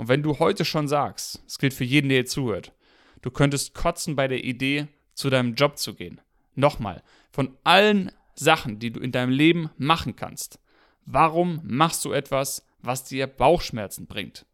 [0.00, 2.72] Und wenn du heute schon sagst, es gilt für jeden, der hier zuhört,
[3.20, 6.22] du könntest kotzen bei der Idee, zu deinem Job zu gehen.
[6.54, 10.58] Nochmal, von allen Sachen, die du in deinem Leben machen kannst,
[11.04, 14.46] warum machst du etwas, was dir Bauchschmerzen bringt?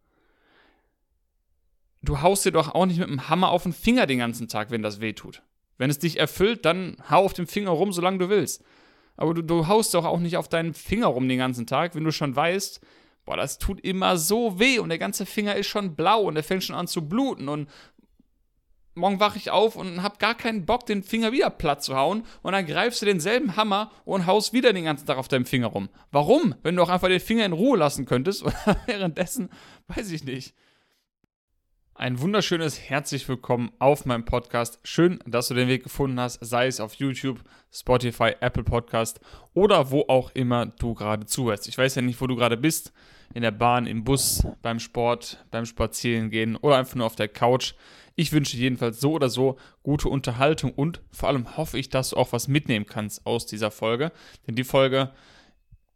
[2.02, 4.72] Du haust dir doch auch nicht mit dem Hammer auf den Finger den ganzen Tag,
[4.72, 5.44] wenn das weh tut.
[5.78, 8.64] Wenn es dich erfüllt, dann hau auf dem Finger rum, solange du willst.
[9.16, 12.02] Aber du, du haust doch auch nicht auf deinen Finger rum den ganzen Tag, wenn
[12.02, 12.80] du schon weißt,
[13.26, 16.44] boah, das tut immer so weh und der ganze Finger ist schon blau und der
[16.44, 17.68] fängt schon an zu bluten und
[18.94, 22.24] morgen wache ich auf und habe gar keinen Bock, den Finger wieder platt zu hauen
[22.42, 25.66] und dann greifst du denselben Hammer und haust wieder den ganzen Tag auf deinem Finger
[25.66, 25.90] rum.
[26.10, 26.54] Warum?
[26.62, 29.50] Wenn du auch einfach den Finger in Ruhe lassen könntest oder währenddessen,
[29.88, 30.54] weiß ich nicht.
[31.98, 34.78] Ein wunderschönes herzlich willkommen auf meinem Podcast.
[34.82, 37.40] Schön, dass du den Weg gefunden hast, sei es auf YouTube,
[37.72, 39.18] Spotify, Apple Podcast
[39.54, 41.68] oder wo auch immer du gerade zuhörst.
[41.68, 42.92] Ich weiß ja nicht, wo du gerade bist,
[43.32, 47.72] in der Bahn, im Bus, beim Sport, beim Spazierengehen oder einfach nur auf der Couch.
[48.14, 52.16] Ich wünsche jedenfalls so oder so gute Unterhaltung und vor allem hoffe ich, dass du
[52.16, 54.12] auch was mitnehmen kannst aus dieser Folge,
[54.46, 55.12] denn die Folge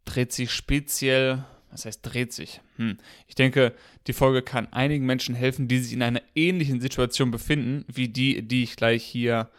[0.05, 2.61] dreht sich speziell was heißt dreht sich?
[2.75, 2.97] Hm.
[3.27, 3.73] Ich denke,
[4.07, 8.41] die Folge kann einigen Menschen helfen, die sich in einer ähnlichen Situation befinden, wie die,
[8.41, 9.49] die ich gleich hier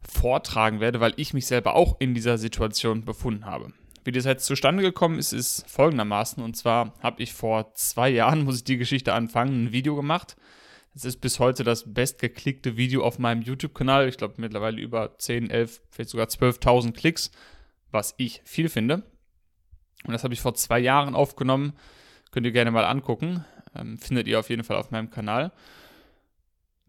[0.00, 3.72] vortragen werde, weil ich mich selber auch in dieser Situation befunden habe.
[4.04, 6.42] Wie das jetzt zustande gekommen ist, ist folgendermaßen.
[6.42, 10.36] Und zwar habe ich vor zwei Jahren, muss ich die Geschichte anfangen, ein Video gemacht.
[10.94, 14.08] Es ist bis heute das bestgeklickte Video auf meinem YouTube-Kanal.
[14.08, 17.30] Ich glaube mittlerweile über 10, 11, vielleicht sogar 12.000 Klicks,
[17.90, 19.02] was ich viel finde.
[20.06, 21.72] Und das habe ich vor zwei Jahren aufgenommen.
[22.30, 23.44] Könnt ihr gerne mal angucken.
[23.74, 25.52] Ähm, findet ihr auf jeden Fall auf meinem Kanal.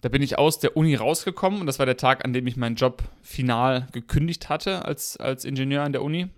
[0.02, 2.56] Da bin ich aus der Uni rausgekommen und das war der Tag, an dem ich
[2.56, 6.30] meinen Job final gekündigt hatte als, als Ingenieur an der Uni,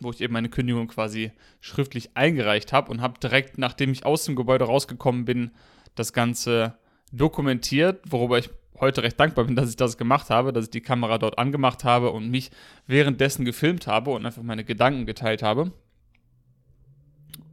[0.00, 4.24] wo ich eben meine Kündigung quasi schriftlich eingereicht habe und habe direkt, nachdem ich aus
[4.24, 5.52] dem Gebäude rausgekommen bin,
[5.94, 6.76] das Ganze
[7.12, 10.80] dokumentiert, worüber ich heute recht dankbar bin, dass ich das gemacht habe, dass ich die
[10.80, 12.50] Kamera dort angemacht habe und mich
[12.86, 15.72] währenddessen gefilmt habe und einfach meine Gedanken geteilt habe.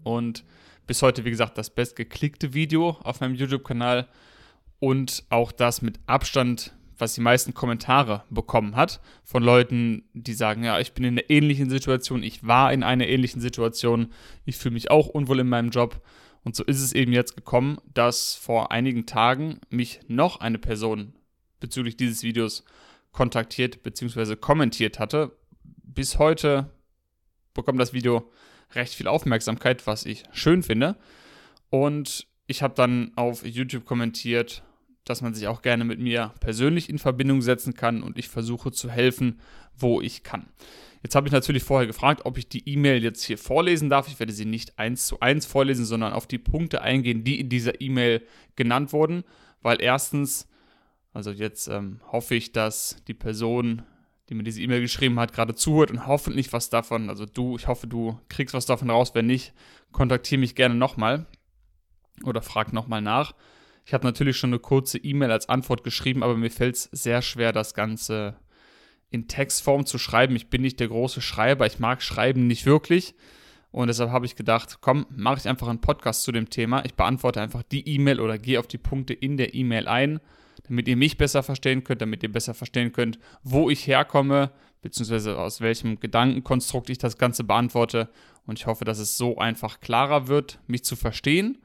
[0.04, 0.46] Und
[0.88, 4.08] bis heute, wie gesagt, das bestgeklickte Video auf meinem YouTube-Kanal
[4.80, 10.64] und auch das mit Abstand, was die meisten Kommentare bekommen hat von Leuten, die sagen,
[10.64, 14.12] ja, ich bin in einer ähnlichen Situation, ich war in einer ähnlichen Situation,
[14.46, 16.02] ich fühle mich auch unwohl in meinem Job
[16.44, 21.14] und so ist es eben jetzt gekommen, dass vor einigen Tagen mich noch eine Person
[21.60, 22.64] bezüglich dieses Videos
[23.12, 24.36] kontaktiert bzw.
[24.36, 25.36] kommentiert hatte.
[25.84, 26.70] Bis heute
[27.54, 28.32] bekommt das Video
[28.74, 30.98] recht viel Aufmerksamkeit, was ich schön finde.
[31.70, 34.64] Und ich habe dann auf YouTube kommentiert,
[35.04, 38.72] dass man sich auch gerne mit mir persönlich in Verbindung setzen kann und ich versuche
[38.72, 39.40] zu helfen,
[39.76, 40.48] wo ich kann.
[41.08, 44.10] Jetzt habe ich natürlich vorher gefragt, ob ich die E-Mail jetzt hier vorlesen darf.
[44.10, 47.48] Ich werde sie nicht eins zu eins vorlesen, sondern auf die Punkte eingehen, die in
[47.48, 49.24] dieser E-Mail genannt wurden,
[49.62, 50.50] weil erstens,
[51.14, 53.84] also jetzt ähm, hoffe ich, dass die Person,
[54.28, 57.70] die mir diese E-Mail geschrieben hat, gerade zuhört und hoffentlich was davon, also du, ich
[57.70, 59.16] hoffe, du kriegst was davon raus.
[59.16, 59.54] Wenn nicht,
[59.94, 61.26] kontaktiere mich gerne nochmal
[62.26, 63.34] oder frag nochmal nach.
[63.86, 67.22] Ich habe natürlich schon eine kurze E-Mail als Antwort geschrieben, aber mir fällt es sehr
[67.22, 68.36] schwer, das Ganze
[69.10, 70.36] in Textform zu schreiben.
[70.36, 73.16] Ich bin nicht der große Schreiber, ich mag Schreiben nicht wirklich.
[73.72, 76.84] Und deshalb habe ich gedacht, komm, mache ich einfach einen Podcast zu dem Thema.
[76.86, 80.20] Ich beantworte einfach die E-Mail oder gehe auf die Punkte in der E-Mail ein,
[80.68, 84.52] damit ihr mich besser verstehen könnt, damit ihr besser verstehen könnt, wo ich herkomme,
[84.82, 88.10] beziehungsweise aus welchem Gedankenkonstrukt ich das Ganze beantworte.
[88.46, 91.58] Und ich hoffe, dass es so einfach klarer wird, mich zu verstehen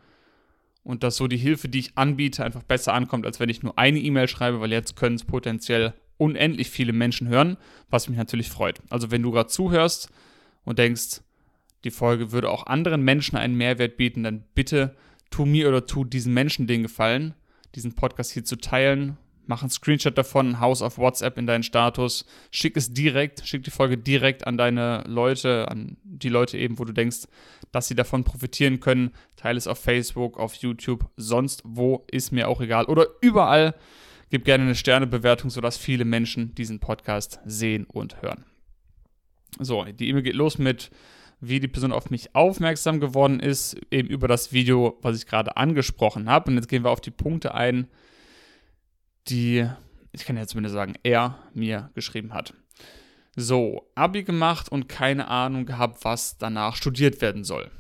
[0.84, 3.78] und dass so die Hilfe, die ich anbiete, einfach besser ankommt, als wenn ich nur
[3.78, 7.56] eine E-Mail schreibe, weil jetzt können es potenziell unendlich viele Menschen hören,
[7.90, 8.80] was mich natürlich freut.
[8.88, 10.08] Also wenn du gerade zuhörst
[10.64, 11.20] und denkst,
[11.84, 14.94] die Folge würde auch anderen Menschen einen Mehrwert bieten, dann bitte
[15.30, 17.34] tu mir oder tu diesen Menschen den Gefallen,
[17.74, 19.16] diesen Podcast hier zu teilen.
[19.46, 23.72] Mach einen Screenshot davon, haus auf WhatsApp in deinen Status, schick es direkt, schick die
[23.72, 27.26] Folge direkt an deine Leute, an die Leute eben, wo du denkst,
[27.72, 29.10] dass sie davon profitieren können.
[29.34, 32.84] Teile es auf Facebook, auf YouTube, sonst wo, ist mir auch egal.
[32.84, 33.74] Oder überall,
[34.32, 38.46] Gib gerne eine Sternebewertung, sodass viele Menschen diesen Podcast sehen und hören.
[39.58, 40.90] So, die E-Mail geht los mit,
[41.40, 45.58] wie die Person auf mich aufmerksam geworden ist, eben über das Video, was ich gerade
[45.58, 46.50] angesprochen habe.
[46.50, 47.88] Und jetzt gehen wir auf die Punkte ein,
[49.28, 49.68] die,
[50.12, 52.54] ich kann ja zumindest sagen, er mir geschrieben hat.
[53.36, 57.70] So, Abi gemacht und keine Ahnung gehabt, was danach studiert werden soll.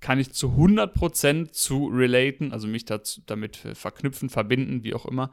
[0.00, 5.30] Kann ich zu 100% zu relaten, also mich dazu, damit verknüpfen, verbinden, wie auch immer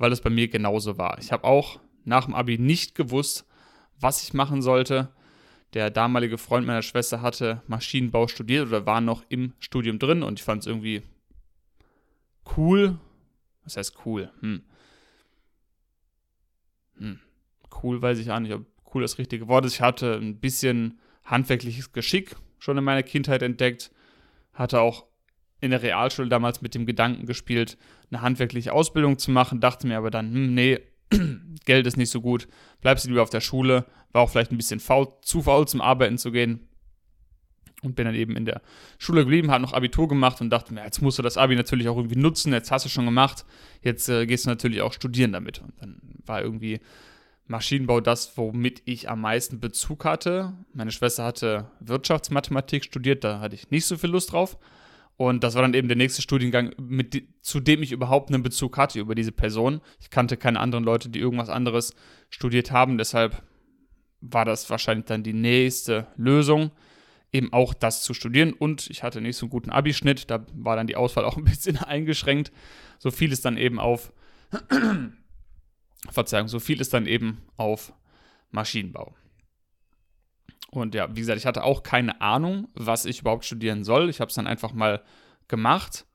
[0.00, 1.18] weil es bei mir genauso war.
[1.20, 3.46] Ich habe auch nach dem Abi nicht gewusst,
[4.00, 5.10] was ich machen sollte.
[5.74, 10.40] Der damalige Freund meiner Schwester hatte Maschinenbau studiert oder war noch im Studium drin und
[10.40, 11.02] ich fand es irgendwie
[12.56, 12.98] cool.
[13.62, 14.32] Was heißt cool?
[14.40, 14.62] Hm.
[16.96, 17.20] Hm.
[17.82, 18.64] Cool weiß ich auch nicht, ob
[18.94, 19.74] cool das richtige Wort ist.
[19.74, 23.92] Ich hatte ein bisschen handwerkliches Geschick schon in meiner Kindheit entdeckt.
[24.54, 25.09] Hatte auch
[25.60, 27.76] in der Realschule damals mit dem Gedanken gespielt,
[28.10, 29.60] eine handwerkliche Ausbildung zu machen.
[29.60, 30.80] Dachte mir aber dann, hm, nee,
[31.64, 32.48] Geld ist nicht so gut.
[32.80, 33.86] Bleibst du lieber auf der Schule.
[34.12, 36.66] War auch vielleicht ein bisschen faul, zu faul zum Arbeiten zu gehen.
[37.82, 38.60] Und bin dann eben in der
[38.98, 41.88] Schule geblieben, habe noch Abitur gemacht und dachte mir, jetzt musst du das Abi natürlich
[41.88, 43.46] auch irgendwie nutzen, jetzt hast du schon gemacht,
[43.80, 45.62] jetzt äh, gehst du natürlich auch studieren damit.
[45.62, 46.80] Und dann war irgendwie
[47.46, 50.52] Maschinenbau das, womit ich am meisten Bezug hatte.
[50.74, 54.58] Meine Schwester hatte Wirtschaftsmathematik studiert, da hatte ich nicht so viel Lust drauf.
[55.20, 58.78] Und das war dann eben der nächste Studiengang, mit, zu dem ich überhaupt einen Bezug
[58.78, 59.82] hatte über diese Person.
[60.00, 61.94] Ich kannte keine anderen Leute, die irgendwas anderes
[62.30, 63.42] studiert haben, deshalb
[64.22, 66.70] war das wahrscheinlich dann die nächste Lösung
[67.32, 68.54] eben auch das zu studieren.
[68.54, 71.44] Und ich hatte nicht so einen guten Abischnitt, da war dann die Auswahl auch ein
[71.44, 72.50] bisschen eingeschränkt.
[72.98, 74.14] So viel ist dann eben auf,
[76.10, 77.92] Verzeihung, so viel ist dann eben auf
[78.52, 79.14] Maschinenbau.
[80.70, 84.08] Und ja, wie gesagt, ich hatte auch keine Ahnung, was ich überhaupt studieren soll.
[84.08, 85.02] Ich habe es dann einfach mal
[85.48, 86.06] gemacht.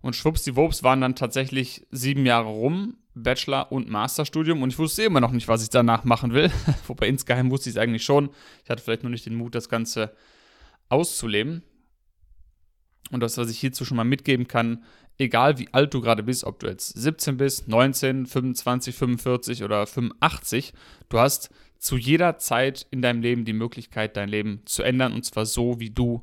[0.00, 4.62] Und schwuppsdiwupps waren dann tatsächlich sieben Jahre rum, Bachelor- und Masterstudium.
[4.62, 6.50] Und ich wusste immer noch nicht, was ich danach machen will.
[6.86, 8.30] Wobei insgeheim wusste ich es eigentlich schon.
[8.64, 10.14] Ich hatte vielleicht nur nicht den Mut, das Ganze
[10.88, 11.62] auszuleben.
[13.10, 14.84] Und das, was ich hierzu schon mal mitgeben kann,
[15.18, 19.86] egal wie alt du gerade bist, ob du jetzt 17 bist, 19, 25, 45 oder
[19.86, 20.72] 85,
[21.08, 21.50] du hast
[21.80, 25.80] zu jeder Zeit in deinem Leben die Möglichkeit, dein Leben zu ändern und zwar so,
[25.80, 26.22] wie du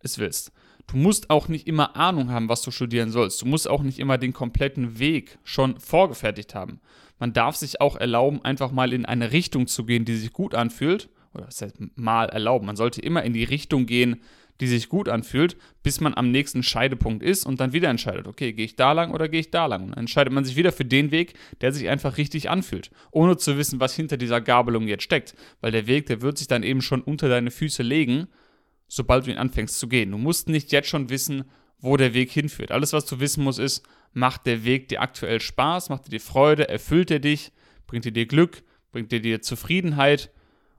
[0.00, 0.52] es willst.
[0.86, 3.42] Du musst auch nicht immer Ahnung haben, was du studieren sollst.
[3.42, 6.80] Du musst auch nicht immer den kompletten Weg schon vorgefertigt haben.
[7.18, 10.54] Man darf sich auch erlauben, einfach mal in eine Richtung zu gehen, die sich gut
[10.54, 12.66] anfühlt oder das heißt mal erlauben.
[12.66, 14.20] Man sollte immer in die Richtung gehen,
[14.60, 18.52] die sich gut anfühlt, bis man am nächsten Scheidepunkt ist und dann wieder entscheidet, okay,
[18.52, 19.84] gehe ich da lang oder gehe ich da lang?
[19.84, 23.36] Und dann entscheidet man sich wieder für den Weg, der sich einfach richtig anfühlt, ohne
[23.36, 26.62] zu wissen, was hinter dieser Gabelung jetzt steckt, weil der Weg, der wird sich dann
[26.62, 28.26] eben schon unter deine Füße legen,
[28.88, 30.10] sobald du ihn anfängst zu gehen.
[30.10, 31.44] Du musst nicht jetzt schon wissen,
[31.80, 32.72] wo der Weg hinführt.
[32.72, 36.20] Alles, was du wissen musst, ist, macht der Weg dir aktuell Spaß, macht er dir
[36.20, 37.52] Freude, erfüllt er dich,
[37.86, 40.32] bringt er dir Glück, bringt er dir Zufriedenheit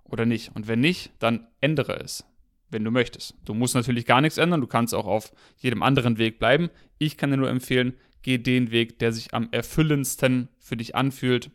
[0.04, 0.52] oder nicht.
[0.56, 2.26] Und wenn nicht, dann ändere es,
[2.69, 3.36] wenn du möchtest.
[3.45, 6.69] Du musst natürlich gar nichts ändern, du kannst auch auf jedem anderen Weg bleiben.
[6.98, 11.51] Ich kann dir nur empfehlen, geh den Weg, der sich am erfüllendsten für dich anfühlt,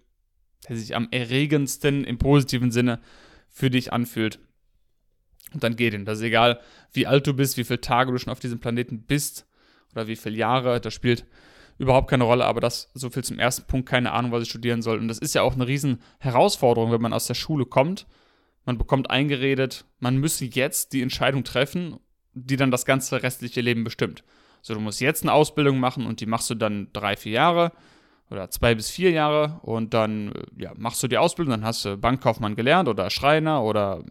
[0.68, 3.00] der sich am erregendsten im positiven Sinne
[3.48, 4.40] für dich anfühlt.
[5.52, 6.04] Und dann geh den.
[6.04, 6.60] Das ist egal,
[6.92, 9.46] wie alt du bist, wie viele Tage du schon auf diesem Planeten bist
[9.92, 10.80] oder wie viele Jahre.
[10.80, 11.26] Das spielt
[11.78, 14.82] überhaupt keine Rolle, aber das so viel zum ersten Punkt, keine Ahnung, was ich studieren
[14.82, 14.98] soll.
[14.98, 18.06] Und das ist ja auch eine riesen Herausforderung, wenn man aus der Schule kommt
[18.64, 21.98] man bekommt eingeredet, man müsse jetzt die Entscheidung treffen,
[22.32, 24.24] die dann das ganze restliche Leben bestimmt.
[24.62, 27.72] So, du musst jetzt eine Ausbildung machen und die machst du dann drei, vier Jahre
[28.30, 31.84] oder zwei bis vier Jahre und dann äh, ja, machst du die Ausbildung, dann hast
[31.84, 34.02] du Bankkaufmann gelernt oder Schreiner oder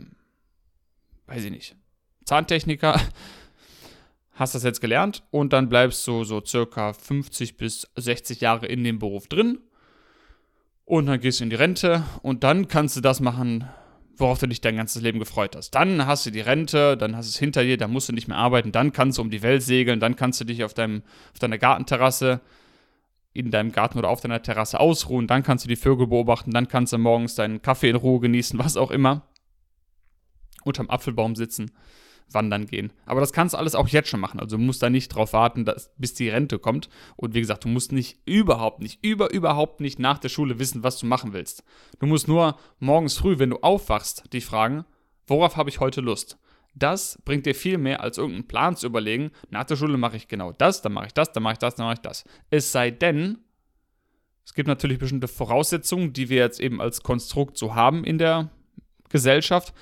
[1.27, 1.75] weiß ich nicht,
[2.25, 2.99] Zahntechniker.
[4.35, 8.83] Hast das jetzt gelernt und dann bleibst du so circa 50 bis 60 Jahre in
[8.83, 9.59] dem Beruf drin
[10.85, 13.69] und dann gehst du in die Rente und dann kannst du das machen,
[14.17, 15.71] worauf du dich dein ganzes Leben gefreut hast.
[15.71, 18.27] Dann hast du die Rente, dann hast du es hinter dir, dann musst du nicht
[18.27, 21.03] mehr arbeiten, dann kannst du um die Welt segeln, dann kannst du dich auf, deinem,
[21.31, 22.41] auf deiner Gartenterrasse,
[23.33, 26.67] in deinem Garten oder auf deiner Terrasse ausruhen, dann kannst du die Vögel beobachten, dann
[26.67, 29.27] kannst du morgens deinen Kaffee in Ruhe genießen, was auch immer.
[30.63, 31.71] Unterm Apfelbaum sitzen
[32.29, 32.91] wandern gehen.
[33.05, 34.39] Aber das kannst du alles auch jetzt schon machen.
[34.39, 36.89] Also du musst da nicht drauf warten, dass, bis die Rente kommt.
[37.15, 40.83] Und wie gesagt, du musst nicht überhaupt nicht, über überhaupt nicht nach der Schule wissen,
[40.83, 41.63] was du machen willst.
[41.99, 44.85] Du musst nur morgens früh, wenn du aufwachst, dich fragen,
[45.27, 46.37] worauf habe ich heute Lust?
[46.75, 49.31] Das bringt dir viel mehr, als irgendeinen Plan zu überlegen.
[49.49, 51.75] Nach der Schule mache ich genau das, dann mache ich das, dann mache ich das,
[51.75, 52.23] dann mache ich das.
[52.49, 53.37] Es sei denn,
[54.45, 58.49] es gibt natürlich bestimmte Voraussetzungen, die wir jetzt eben als Konstrukt so haben in der
[59.09, 59.73] Gesellschaft.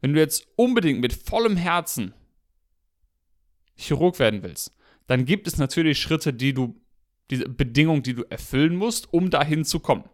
[0.00, 2.14] Wenn du jetzt unbedingt mit vollem Herzen
[3.76, 4.74] Chirurg werden willst,
[5.06, 6.80] dann gibt es natürlich Schritte, die du,
[7.30, 10.04] diese Bedingungen, die du erfüllen musst, um dahin zu kommen.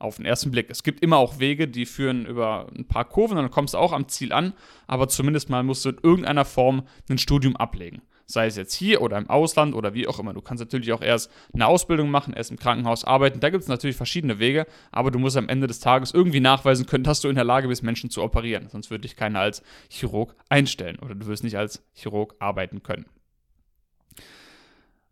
[0.00, 0.70] Auf den ersten Blick.
[0.70, 3.92] Es gibt immer auch Wege, die führen über ein paar Kurven, dann kommst du auch
[3.92, 4.52] am Ziel an,
[4.86, 9.00] aber zumindest mal musst du in irgendeiner Form ein Studium ablegen sei es jetzt hier
[9.00, 10.34] oder im Ausland oder wie auch immer.
[10.34, 13.40] Du kannst natürlich auch erst eine Ausbildung machen, erst im Krankenhaus arbeiten.
[13.40, 16.84] Da gibt es natürlich verschiedene Wege, aber du musst am Ende des Tages irgendwie nachweisen
[16.84, 18.68] können, dass du in der Lage bist, Menschen zu operieren.
[18.68, 23.06] Sonst würde dich keiner als Chirurg einstellen oder du wirst nicht als Chirurg arbeiten können.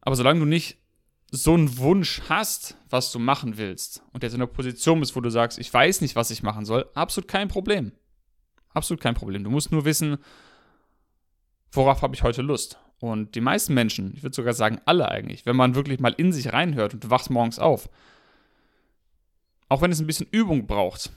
[0.02, 0.76] Aber solange du nicht
[1.30, 5.20] so einen Wunsch hast, was du machen willst und jetzt in einer Position bist, wo
[5.20, 7.92] du sagst, ich weiß nicht, was ich machen soll, absolut kein Problem.
[8.74, 9.42] Absolut kein Problem.
[9.42, 10.18] Du musst nur wissen,
[11.72, 12.78] worauf habe ich heute Lust?
[13.00, 16.32] Und die meisten Menschen, ich würde sogar sagen alle eigentlich, wenn man wirklich mal in
[16.32, 17.90] sich reinhört und du wachst morgens auf,
[19.68, 21.12] auch wenn es ein bisschen Übung braucht,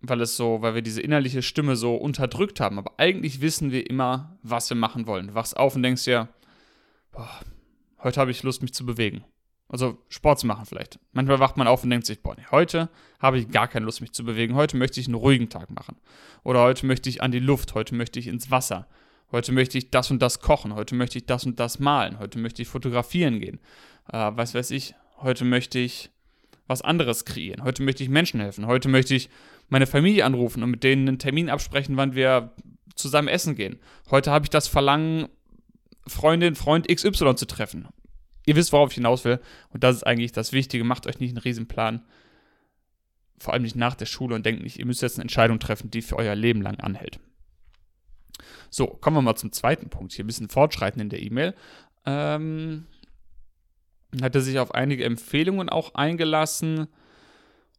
[0.00, 3.88] weil es so, weil wir diese innerliche Stimme so unterdrückt haben, aber eigentlich wissen wir
[3.88, 5.28] immer, was wir machen wollen.
[5.28, 6.28] Du wachst auf und denkst dir,
[7.12, 7.28] boah,
[8.02, 9.24] heute habe ich Lust, mich zu bewegen.
[9.68, 10.98] Also Sport zu machen vielleicht.
[11.12, 14.00] Manchmal wacht man auf und denkt sich, boah, nee, heute habe ich gar keine Lust,
[14.00, 14.54] mich zu bewegen.
[14.54, 15.96] Heute möchte ich einen ruhigen Tag machen.
[16.42, 18.86] Oder heute möchte ich an die Luft, heute möchte ich ins Wasser.
[19.32, 22.38] Heute möchte ich das und das kochen, heute möchte ich das und das malen, heute
[22.38, 23.58] möchte ich fotografieren gehen.
[24.12, 26.10] Äh, was weiß ich, heute möchte ich
[26.66, 27.64] was anderes kreieren.
[27.64, 28.66] Heute möchte ich Menschen helfen.
[28.66, 29.28] Heute möchte ich
[29.68, 32.52] meine Familie anrufen und mit denen einen Termin absprechen, wann wir
[32.94, 33.78] zusammen essen gehen.
[34.10, 35.28] Heute habe ich das Verlangen,
[36.06, 37.88] Freundin, Freund XY zu treffen.
[38.46, 39.40] Ihr wisst, worauf ich hinaus will.
[39.70, 40.84] Und das ist eigentlich das Wichtige.
[40.84, 42.02] Macht euch nicht einen Riesenplan.
[43.38, 45.90] Vor allem nicht nach der Schule und denkt nicht, ihr müsst jetzt eine Entscheidung treffen,
[45.90, 47.18] die für euer Leben lang anhält.
[48.74, 50.14] So, kommen wir mal zum zweiten Punkt.
[50.14, 51.54] Hier ein bisschen fortschreiten in der E-Mail.
[52.06, 52.86] Ähm,
[54.20, 56.88] hat er sich auf einige Empfehlungen auch eingelassen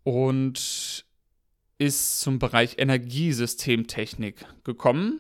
[0.04, 1.06] und
[1.80, 5.20] ist zum Bereich Energiesystemtechnik gekommen.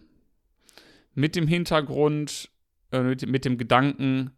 [1.13, 2.51] Mit dem Hintergrund,
[2.93, 4.31] äh, mit, mit dem Gedanken,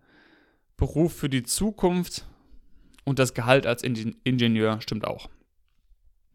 [0.75, 2.25] Beruf für die Zukunft
[3.05, 5.29] und das Gehalt als Ingenieur stimmt auch.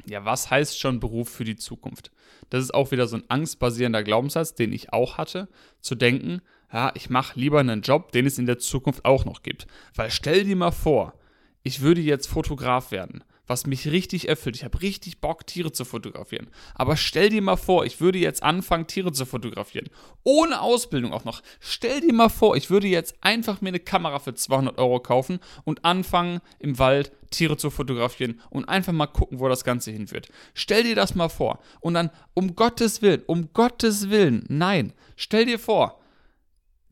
[0.06, 2.10] Ja, was heißt schon Beruf für die Zukunft?
[2.50, 5.48] Das ist auch wieder so ein angstbasierender Glaubenssatz, den ich auch hatte,
[5.80, 6.42] zu denken,
[6.72, 9.66] ja, ich mache lieber einen Job, den es in der Zukunft auch noch gibt.
[9.94, 11.14] Weil stell dir mal vor,
[11.62, 14.56] ich würde jetzt Fotograf werden was mich richtig erfüllt.
[14.56, 16.48] Ich habe richtig Bock, Tiere zu fotografieren.
[16.74, 19.88] Aber stell dir mal vor, ich würde jetzt anfangen, Tiere zu fotografieren.
[20.22, 21.42] Ohne Ausbildung auch noch.
[21.60, 25.40] Stell dir mal vor, ich würde jetzt einfach mir eine Kamera für 200 Euro kaufen
[25.64, 30.28] und anfangen, im Wald Tiere zu fotografieren und einfach mal gucken, wo das Ganze hinführt.
[30.54, 31.58] Stell dir das mal vor.
[31.80, 34.92] Und dann, um Gottes Willen, um Gottes Willen, nein.
[35.16, 36.00] Stell dir vor,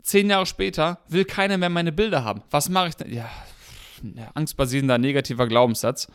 [0.03, 2.43] zehn Jahre später will keiner mehr meine Bilder haben.
[2.51, 3.13] Was mache ich denn?
[3.13, 3.31] Ja,
[4.35, 6.09] angstbasierender negativer Glaubenssatz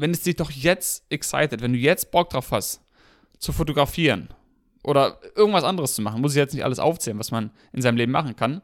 [0.00, 2.80] wenn es dich doch jetzt excited, wenn du jetzt Bock drauf hast,
[3.38, 4.28] zu fotografieren
[4.82, 7.96] oder irgendwas anderes zu machen, muss ich jetzt nicht alles aufzählen, was man in seinem
[7.96, 8.62] Leben machen kann,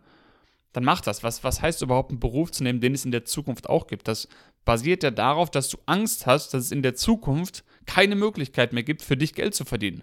[0.73, 1.23] dann mach das.
[1.23, 4.09] Was, was heißt überhaupt, einen Beruf zu nehmen, den es in der Zukunft auch gibt?
[4.09, 4.29] Das
[4.65, 8.83] basiert ja darauf, dass du Angst hast, dass es in der Zukunft keine Möglichkeit mehr
[8.83, 10.03] gibt, für dich Geld zu verdienen.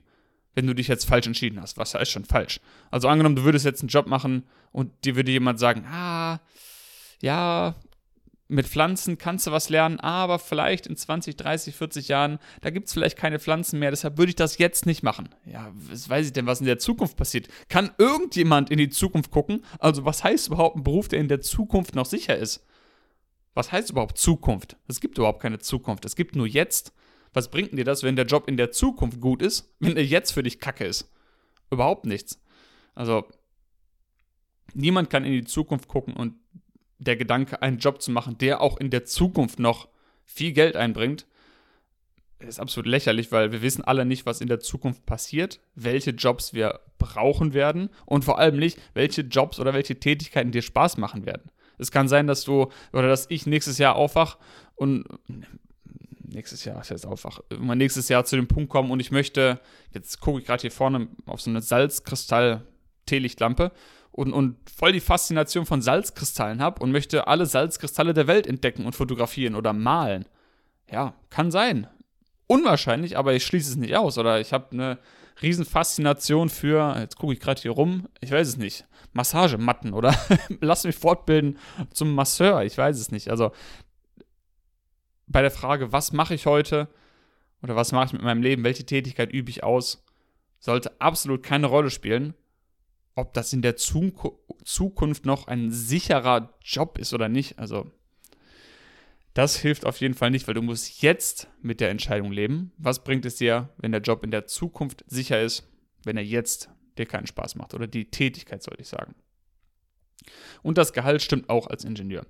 [0.56, 1.78] Wenn du dich jetzt falsch entschieden hast.
[1.78, 2.60] Was heißt schon falsch?
[2.90, 6.40] Also angenommen, du würdest jetzt einen Job machen und dir würde jemand sagen, ah,
[7.22, 7.76] ja,
[8.48, 12.88] mit Pflanzen kannst du was lernen, aber vielleicht in 20, 30, 40 Jahren, da gibt
[12.88, 15.30] es vielleicht keine Pflanzen mehr, deshalb würde ich das jetzt nicht machen.
[15.46, 17.48] Ja, was weiß ich denn, was in der Zukunft passiert?
[17.70, 19.64] Kann irgendjemand in die Zukunft gucken?
[19.80, 22.66] Also, was heißt überhaupt ein Beruf, der in der Zukunft noch sicher ist?
[23.54, 24.78] Was heißt überhaupt Zukunft?
[24.88, 26.06] Es gibt überhaupt keine Zukunft.
[26.06, 26.94] Es gibt nur jetzt.
[27.34, 30.32] Was bringt dir das, wenn der Job in der Zukunft gut ist, wenn er jetzt
[30.32, 31.12] für dich kacke ist?
[31.72, 32.40] Überhaupt nichts.
[32.94, 33.26] Also,
[34.74, 36.36] niemand kann in die Zukunft gucken und
[37.04, 39.88] der Gedanke, einen Job zu machen, der auch in der Zukunft noch
[40.26, 41.26] viel Geld einbringt,
[42.40, 46.54] ist absolut lächerlich, weil wir wissen alle nicht, was in der Zukunft passiert, welche Jobs
[46.54, 51.26] wir brauchen werden und vor allem nicht, welche Jobs oder welche Tätigkeiten dir Spaß machen
[51.26, 51.52] werden.
[51.78, 54.38] Es kann sein, dass du oder dass ich nächstes Jahr aufwach
[54.76, 55.06] und
[56.22, 59.60] nächstes Jahr ist jetzt aufwach, mal nächstes Jahr zu dem Punkt kommen und ich möchte,
[59.92, 63.72] jetzt gucke ich gerade hier vorne auf so eine Salzkristall-Teelichtlampe
[64.14, 68.86] und, und voll die Faszination von Salzkristallen habe und möchte alle Salzkristalle der Welt entdecken
[68.86, 70.26] und fotografieren oder malen.
[70.90, 71.88] Ja, kann sein.
[72.46, 74.20] Unwahrscheinlich, aber ich schließe es nicht aus.
[74.20, 75.00] Oder ich habe eine
[75.42, 80.16] Riesenfaszination für, jetzt gucke ich gerade hier rum, ich weiß es nicht, Massagematten oder
[80.62, 81.58] lass mich fortbilden
[81.92, 83.30] zum Masseur, ich weiß es nicht.
[83.30, 83.52] Also
[85.26, 86.88] bei der Frage, was mache ich heute
[87.64, 90.06] oder was mache ich mit meinem Leben, welche Tätigkeit übe ich aus,
[90.60, 92.36] sollte absolut keine Rolle spielen,
[93.16, 97.60] ob das in der Zukunft noch ein sicherer Job ist oder nicht.
[97.60, 97.92] Also,
[99.34, 102.72] das hilft auf jeden Fall nicht, weil du musst jetzt mit der Entscheidung leben.
[102.78, 105.68] Was bringt es dir, wenn der Job in der Zukunft sicher ist,
[106.04, 107.74] wenn er jetzt dir keinen Spaß macht?
[107.74, 109.16] Oder die Tätigkeit, sollte ich sagen.
[110.62, 112.26] Und das Gehalt stimmt auch als Ingenieur.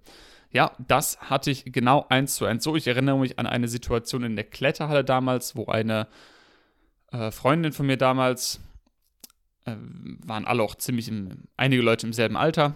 [0.51, 2.75] Ja, das hatte ich genau eins zu eins so.
[2.75, 6.07] Ich erinnere mich an eine Situation in der Kletterhalle damals, wo eine
[7.11, 8.59] äh, Freundin von mir damals
[9.65, 9.75] äh,
[10.25, 12.75] waren alle auch ziemlich, im, einige Leute im selben Alter.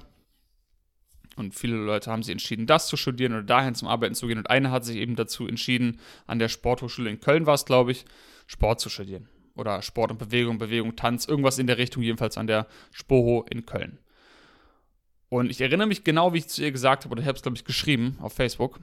[1.36, 4.40] Und viele Leute haben sich entschieden, das zu studieren oder dahin zum Arbeiten zu gehen.
[4.40, 7.92] Und eine hat sich eben dazu entschieden, an der Sporthochschule in Köln war es, glaube
[7.92, 8.06] ich,
[8.48, 9.30] Sport zu studieren.
[9.56, 13.66] Oder Sport und Bewegung, Bewegung, Tanz, irgendwas in der Richtung, jedenfalls an der Spoho in
[13.66, 14.00] Köln.
[15.30, 17.42] Und ich erinnere mich genau, wie ich zu ihr gesagt habe, oder ich habe es,
[17.42, 18.80] glaube ich, geschrieben auf Facebook.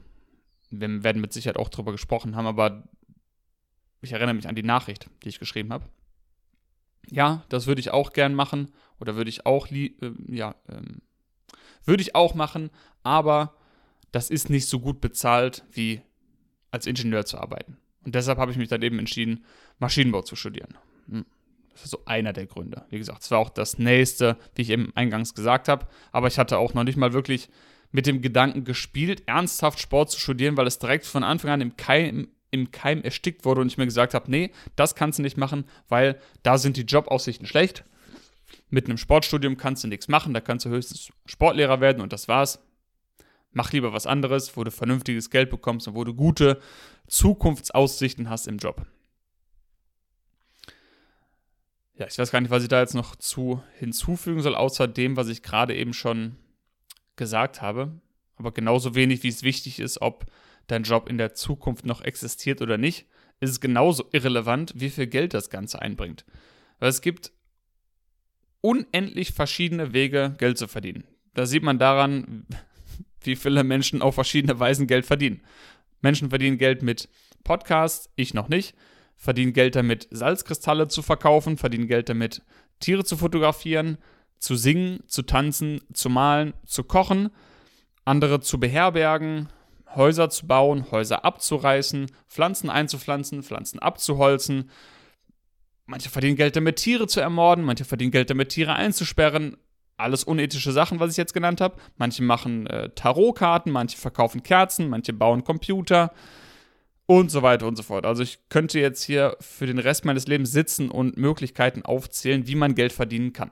[0.70, 2.88] Wir werden mit Sicherheit auch darüber gesprochen haben, aber
[4.00, 5.87] ich erinnere mich an die Nachricht, die ich geschrieben habe.
[7.11, 9.90] Ja, das würde ich auch gern machen oder würde ich auch, äh,
[10.28, 11.02] ja, ähm,
[11.84, 12.70] würde ich auch machen,
[13.02, 13.54] aber
[14.12, 16.00] das ist nicht so gut bezahlt, wie
[16.70, 17.78] als Ingenieur zu arbeiten.
[18.04, 19.44] Und deshalb habe ich mich dann eben entschieden,
[19.78, 20.76] Maschinenbau zu studieren.
[21.08, 21.25] Hm.
[21.73, 22.84] Das ist so einer der Gründe.
[22.90, 26.38] Wie gesagt, es war auch das nächste, wie ich eben eingangs gesagt habe, aber ich
[26.38, 27.49] hatte auch noch nicht mal wirklich
[27.90, 31.76] mit dem Gedanken gespielt, ernsthaft Sport zu studieren, weil es direkt von Anfang an im
[31.76, 35.37] Keim, im Keim erstickt wurde und ich mir gesagt habe, nee, das kannst du nicht
[35.37, 37.84] machen, weil da sind die Jobaussichten schlecht.
[38.70, 42.28] Mit einem Sportstudium kannst du nichts machen, da kannst du höchstens Sportlehrer werden und das
[42.28, 42.64] war's.
[43.52, 46.61] Mach lieber was anderes, wo du vernünftiges Geld bekommst und wo du gute
[47.06, 48.87] Zukunftsaussichten hast im Job.
[51.96, 55.16] Ja, ich weiß gar nicht, was ich da jetzt noch zu hinzufügen soll, außer dem,
[55.16, 56.37] was ich gerade eben schon
[57.14, 58.00] gesagt habe.
[58.37, 60.26] Aber genauso wenig, wie es wichtig ist, ob
[60.66, 63.06] dein Job in der Zukunft noch existiert oder nicht,
[63.40, 66.25] ist es genauso irrelevant, wie viel Geld das Ganze einbringt.
[66.78, 67.33] Weil es gibt
[68.61, 71.04] unendlich verschiedene Wege, Geld zu verdienen.
[71.35, 72.47] Da sieht man daran,
[73.23, 75.42] wie viele Menschen auf verschiedene Weisen Geld verdienen.
[76.00, 77.09] Menschen verdienen Geld mit
[77.42, 78.75] Podcasts, ich noch nicht.
[79.16, 82.42] Verdienen Geld damit, Salzkristalle zu verkaufen, verdienen Geld damit,
[82.80, 83.99] Tiere zu fotografieren,
[84.38, 87.30] zu singen, zu tanzen, zu malen, zu kochen,
[88.04, 89.49] andere zu beherbergen,
[89.97, 94.71] Häuser zu bauen, Häuser abzureißen, Pflanzen einzupflanzen, Pflanzen abzuholzen,
[95.87, 99.57] Manche verdienen Geld damit, Tiere zu ermorden, manche verdienen Geld damit, Tiere einzusperren.
[99.97, 101.77] Alles unethische Sachen, was ich jetzt genannt habe.
[101.97, 106.13] Manche machen äh, Tarotkarten, manche verkaufen Kerzen, manche bauen Computer
[107.07, 108.07] und so weiter und so fort.
[108.07, 112.55] Also ich könnte jetzt hier für den Rest meines Lebens sitzen und Möglichkeiten aufzählen, wie
[112.55, 113.51] man Geld verdienen kann.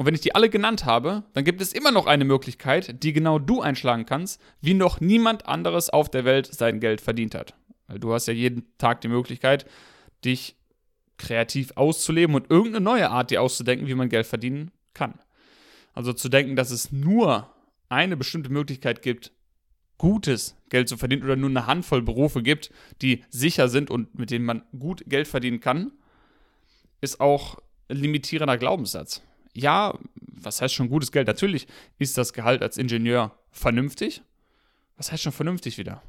[0.00, 3.12] Und wenn ich die alle genannt habe, dann gibt es immer noch eine Möglichkeit, die
[3.12, 7.52] genau du einschlagen kannst, wie noch niemand anderes auf der Welt sein Geld verdient hat.
[7.86, 9.66] Weil du hast ja jeden Tag die Möglichkeit,
[10.24, 10.56] dich
[11.18, 15.20] kreativ auszuleben und irgendeine neue Art dir auszudenken, wie man Geld verdienen kann.
[15.92, 17.50] Also zu denken, dass es nur
[17.90, 19.32] eine bestimmte Möglichkeit gibt,
[19.98, 22.72] gutes Geld zu verdienen oder nur eine Handvoll Berufe gibt,
[23.02, 25.92] die sicher sind und mit denen man gut Geld verdienen kann,
[27.02, 27.58] ist auch
[27.90, 29.20] ein limitierender Glaubenssatz.
[29.52, 31.26] Ja, was heißt schon gutes Geld?
[31.26, 31.66] Natürlich
[31.98, 34.22] ist das Gehalt als Ingenieur vernünftig.
[34.96, 36.02] Was heißt schon vernünftig wieder?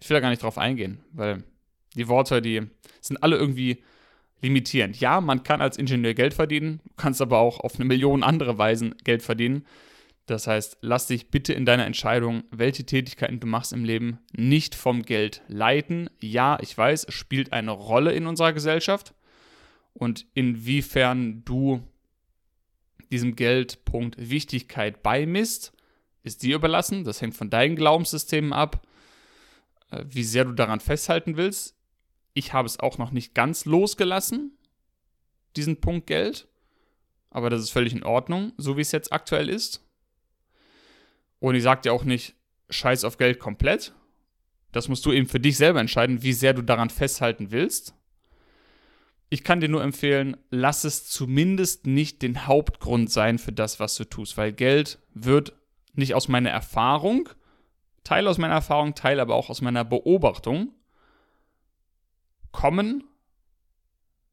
[0.00, 1.44] Ich will da gar nicht drauf eingehen, weil
[1.94, 2.62] die Worte, die
[3.00, 3.82] sind alle irgendwie
[4.40, 4.98] limitierend.
[5.00, 8.58] Ja, man kann als Ingenieur Geld verdienen, du kannst aber auch auf eine Million andere
[8.58, 9.64] Weisen Geld verdienen.
[10.26, 14.74] Das heißt, lass dich bitte in deiner Entscheidung, welche Tätigkeiten du machst im Leben, nicht
[14.74, 16.10] vom Geld leiten.
[16.20, 19.14] Ja, ich weiß, es spielt eine Rolle in unserer Gesellschaft.
[19.94, 21.82] Und inwiefern du
[23.12, 25.72] diesem Geldpunkt Wichtigkeit beimisst,
[26.24, 27.04] ist dir überlassen.
[27.04, 28.86] Das hängt von deinen Glaubenssystemen ab,
[29.90, 31.76] äh, wie sehr du daran festhalten willst.
[32.34, 34.56] Ich habe es auch noch nicht ganz losgelassen,
[35.56, 36.48] diesen Punkt Geld.
[37.30, 39.86] Aber das ist völlig in Ordnung, so wie es jetzt aktuell ist.
[41.38, 42.34] Und ich sage dir auch nicht,
[42.70, 43.94] scheiß auf Geld komplett.
[44.70, 47.94] Das musst du eben für dich selber entscheiden, wie sehr du daran festhalten willst.
[49.32, 53.94] Ich kann dir nur empfehlen, lass es zumindest nicht den Hauptgrund sein für das, was
[53.94, 55.54] du tust, weil Geld wird
[55.94, 57.30] nicht aus meiner Erfahrung,
[58.04, 60.74] Teil aus meiner Erfahrung, Teil aber auch aus meiner Beobachtung,
[62.50, 63.04] kommen,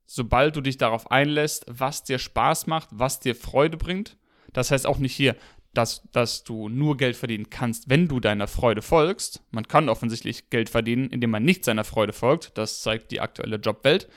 [0.06, 4.18] sobald du dich darauf einlässt, was dir Spaß macht, was dir Freude bringt.
[4.52, 5.38] Das heißt auch nicht hier,
[5.74, 9.46] dass, dass du nur Geld verdienen kannst, wenn du deiner Freude folgst.
[9.52, 12.58] Man kann offensichtlich Geld verdienen, indem man nicht seiner Freude folgt.
[12.58, 14.10] Das zeigt die aktuelle Jobwelt.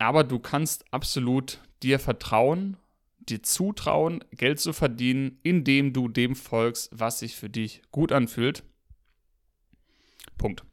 [0.00, 2.78] Aber du kannst absolut dir vertrauen,
[3.18, 8.62] dir zutrauen, Geld zu verdienen, indem du dem folgst, was sich für dich gut anfühlt.
[10.38, 10.64] Punkt.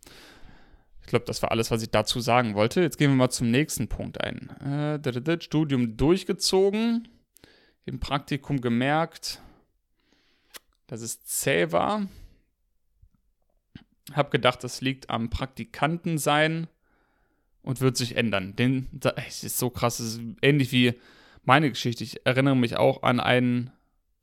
[1.02, 2.82] Ich glaube, das war alles, was ich dazu sagen wollte.
[2.82, 4.50] Jetzt gehen wir mal zum nächsten Punkt ein.
[4.62, 7.10] Äh, Studium durchgezogen,
[7.84, 9.42] im Praktikum gemerkt,
[10.88, 12.08] dass es zäh war.
[14.14, 16.68] Habe gedacht, das liegt am Praktikantensein
[17.68, 18.56] und wird sich ändern.
[18.56, 18.88] Denn
[19.28, 20.94] es ist so krass, ist ähnlich wie
[21.44, 22.06] meine Geschichte.
[22.06, 23.72] Ich erinnere mich auch an ein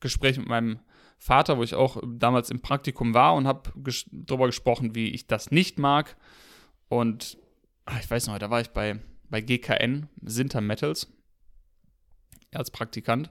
[0.00, 0.78] Gespräch mit meinem
[1.18, 5.26] Vater, wo ich auch damals im Praktikum war und habe ges darüber gesprochen, wie ich
[5.26, 6.16] das nicht mag
[6.88, 7.36] und
[7.84, 11.12] ach, ich weiß noch, da war ich bei, bei GKN, Sinter Metals,
[12.52, 13.30] als Praktikant.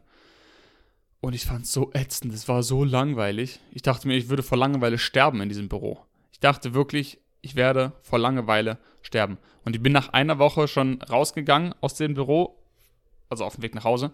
[1.22, 3.60] Und ich fand es so ätzend, es war so langweilig.
[3.72, 6.06] Ich dachte mir, ich würde vor Langeweile sterben in diesem Büro.
[6.32, 9.38] Ich dachte wirklich, ich werde vor Langeweile sterben.
[9.66, 12.58] Und ich bin nach einer Woche schon rausgegangen aus dem Büro,
[13.30, 14.12] also auf dem Weg nach Hause,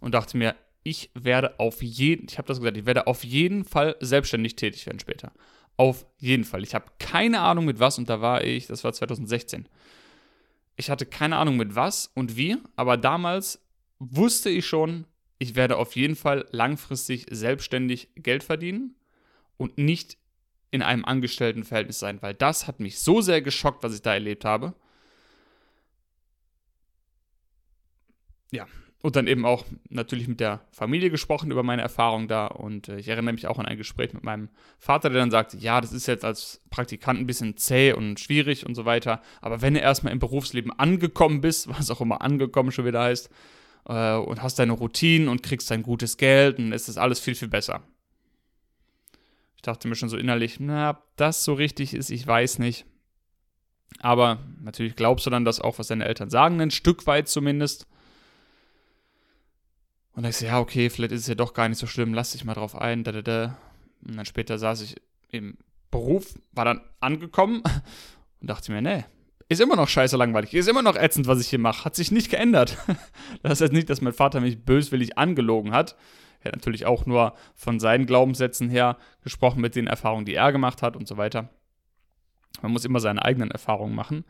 [0.00, 0.54] und dachte mir,
[0.84, 4.86] ich werde auf jeden, ich habe das gesagt, ich werde auf jeden Fall selbstständig tätig
[4.86, 5.32] werden später.
[5.76, 6.62] Auf jeden Fall.
[6.62, 9.68] Ich habe keine Ahnung mit was und da war ich, das war 2016.
[10.76, 13.64] Ich hatte keine Ahnung mit was und wie, aber damals
[13.98, 15.06] wusste ich schon,
[15.38, 18.94] ich werde auf jeden Fall langfristig selbstständig Geld verdienen
[19.56, 20.17] und nicht
[20.70, 24.44] in einem Angestelltenverhältnis sein, weil das hat mich so sehr geschockt, was ich da erlebt
[24.44, 24.74] habe.
[28.50, 28.66] Ja,
[29.00, 32.46] und dann eben auch natürlich mit der Familie gesprochen über meine Erfahrung da.
[32.46, 35.56] Und äh, ich erinnere mich auch an ein Gespräch mit meinem Vater, der dann sagte,
[35.56, 39.22] ja, das ist jetzt als Praktikant ein bisschen zäh und schwierig und so weiter.
[39.40, 43.30] Aber wenn du erstmal im Berufsleben angekommen bist, was auch immer angekommen schon wieder heißt,
[43.86, 47.36] äh, und hast deine Routinen und kriegst dein gutes Geld, dann ist das alles viel,
[47.36, 47.82] viel besser.
[49.58, 52.86] Ich dachte mir schon so innerlich, na, ob das so richtig ist, ich weiß nicht.
[53.98, 57.88] Aber natürlich glaubst du dann das auch, was deine Eltern sagen, ein Stück weit zumindest.
[60.12, 62.32] Und ich so, ja, okay, vielleicht ist es ja doch gar nicht so schlimm, lass
[62.32, 63.02] dich mal drauf ein.
[63.02, 63.58] Da, da, da.
[64.06, 64.94] Und dann später saß ich
[65.30, 65.58] im
[65.90, 67.62] Beruf, war dann angekommen
[68.40, 69.04] und dachte mir, nee,
[69.48, 72.12] ist immer noch scheiße langweilig, ist immer noch ätzend, was ich hier mache, hat sich
[72.12, 72.76] nicht geändert.
[73.42, 75.96] Das heißt nicht, dass mein Vater mich böswillig angelogen hat.
[76.40, 80.52] Er hat natürlich auch nur von seinen Glaubenssätzen her gesprochen, mit den Erfahrungen, die er
[80.52, 81.48] gemacht hat und so weiter.
[82.62, 84.24] Man muss immer seine eigenen Erfahrungen machen.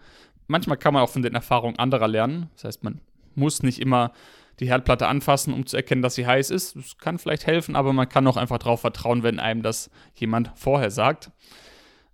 [0.47, 2.51] Manchmal kann man auch von den Erfahrungen anderer lernen.
[2.55, 3.01] Das heißt, man
[3.35, 4.13] muss nicht immer
[4.61, 6.77] die Herdplatte anfassen, um zu erkennen, dass sie heiß ist.
[6.77, 10.51] Das kann vielleicht helfen, aber man kann auch einfach darauf vertrauen, wenn einem das jemand
[10.57, 11.31] vorher sagt.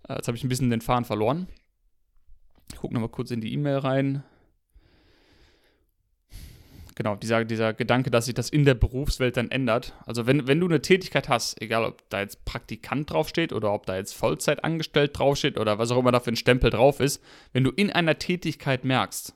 [0.07, 1.47] Äh, jetzt habe ich ein bisschen den Faden verloren.
[2.71, 4.23] Ich gucke nochmal kurz in die E-Mail rein.
[6.95, 9.93] Genau, dieser, dieser Gedanke, dass sich das in der Berufswelt dann ändert.
[10.05, 13.85] Also wenn, wenn du eine Tätigkeit hast, egal ob da jetzt Praktikant draufsteht oder ob
[13.85, 17.21] da jetzt Vollzeit angestellt draufsteht oder was auch immer da für ein Stempel drauf ist,
[17.51, 19.35] wenn du in einer Tätigkeit merkst,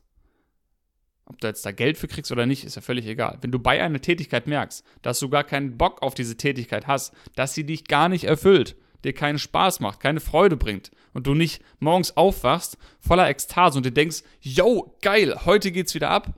[1.26, 3.38] ob du jetzt da Geld für kriegst oder nicht, ist ja völlig egal.
[3.42, 7.14] Wenn du bei einer Tätigkeit merkst, dass du gar keinen Bock auf diese Tätigkeit hast,
[7.36, 11.34] dass sie dich gar nicht erfüllt, dir keinen Spaß macht, keine Freude bringt und du
[11.34, 16.34] nicht morgens aufwachst voller Ekstase und dir denkst, yo, geil, heute geht's wieder ab,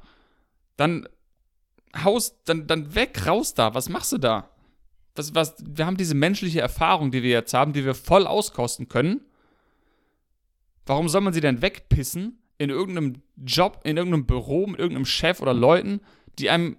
[0.81, 1.07] dann
[2.03, 4.49] haust, dann, dann weg, raus da, was machst du da?
[5.15, 8.87] Was, was, wir haben diese menschliche Erfahrung, die wir jetzt haben, die wir voll auskosten
[8.87, 9.21] können.
[10.85, 15.41] Warum soll man sie denn wegpissen, in irgendeinem Job, in irgendeinem Büro mit irgendeinem Chef
[15.41, 16.01] oder Leuten,
[16.37, 16.77] die einem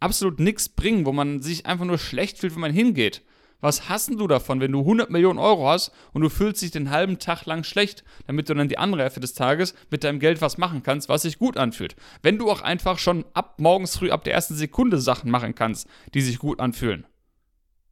[0.00, 3.22] absolut nichts bringen, wo man sich einfach nur schlecht fühlt, wenn man hingeht.
[3.60, 6.90] Was hast du davon, wenn du 100 Millionen Euro hast und du fühlst dich den
[6.90, 10.40] halben Tag lang schlecht, damit du dann die andere Hälfte des Tages mit deinem Geld
[10.40, 11.96] was machen kannst, was sich gut anfühlt?
[12.22, 15.88] Wenn du auch einfach schon ab morgens früh, ab der ersten Sekunde Sachen machen kannst,
[16.14, 17.04] die sich gut anfühlen.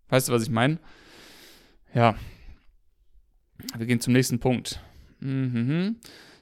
[0.08, 0.78] Weißt du, was ich meine?
[1.92, 2.14] Ja.
[3.76, 4.80] Wir gehen zum nächsten Punkt.
[5.18, 5.96] Mhm.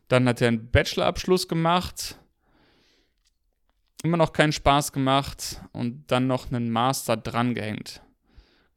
[0.08, 2.18] Dann hat er einen Bachelorabschluss gemacht.
[4.02, 8.02] Immer noch keinen Spaß gemacht und dann noch einen Master drangehängt.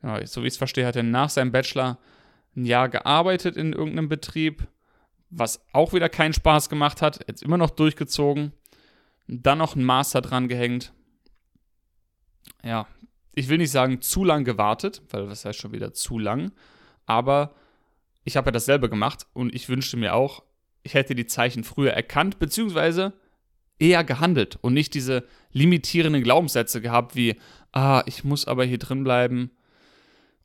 [0.02, 1.98] Genau, so wie ich es verstehe, hat er nach seinem Bachelor
[2.56, 4.68] ein Jahr gearbeitet in irgendeinem Betrieb,
[5.30, 7.20] was auch wieder keinen Spaß gemacht hat.
[7.28, 8.54] Jetzt immer noch durchgezogen.
[9.28, 10.94] Dann noch einen Master drangehängt.
[12.64, 12.88] Ja,
[13.34, 16.52] ich will nicht sagen zu lang gewartet, weil das heißt schon wieder zu lang.
[17.06, 17.54] Aber
[18.24, 20.44] ich habe ja dasselbe gemacht und ich wünschte mir auch,
[20.84, 23.14] ich hätte die Zeichen früher erkannt, beziehungsweise
[23.80, 27.40] eher gehandelt und nicht diese limitierenden Glaubenssätze gehabt wie,
[27.72, 29.52] ah, ich muss aber hier drin bleiben,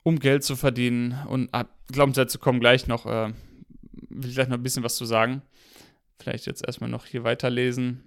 [0.03, 1.17] um Geld zu verdienen.
[1.27, 3.33] Und ah, Glaubenssätze kommen gleich noch, äh,
[4.09, 5.41] will ich gleich noch ein bisschen was zu sagen.
[6.19, 8.03] Vielleicht jetzt erstmal noch hier weiterlesen.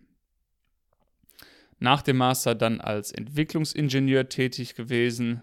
[1.78, 5.42] Nach dem Master dann als Entwicklungsingenieur tätig gewesen.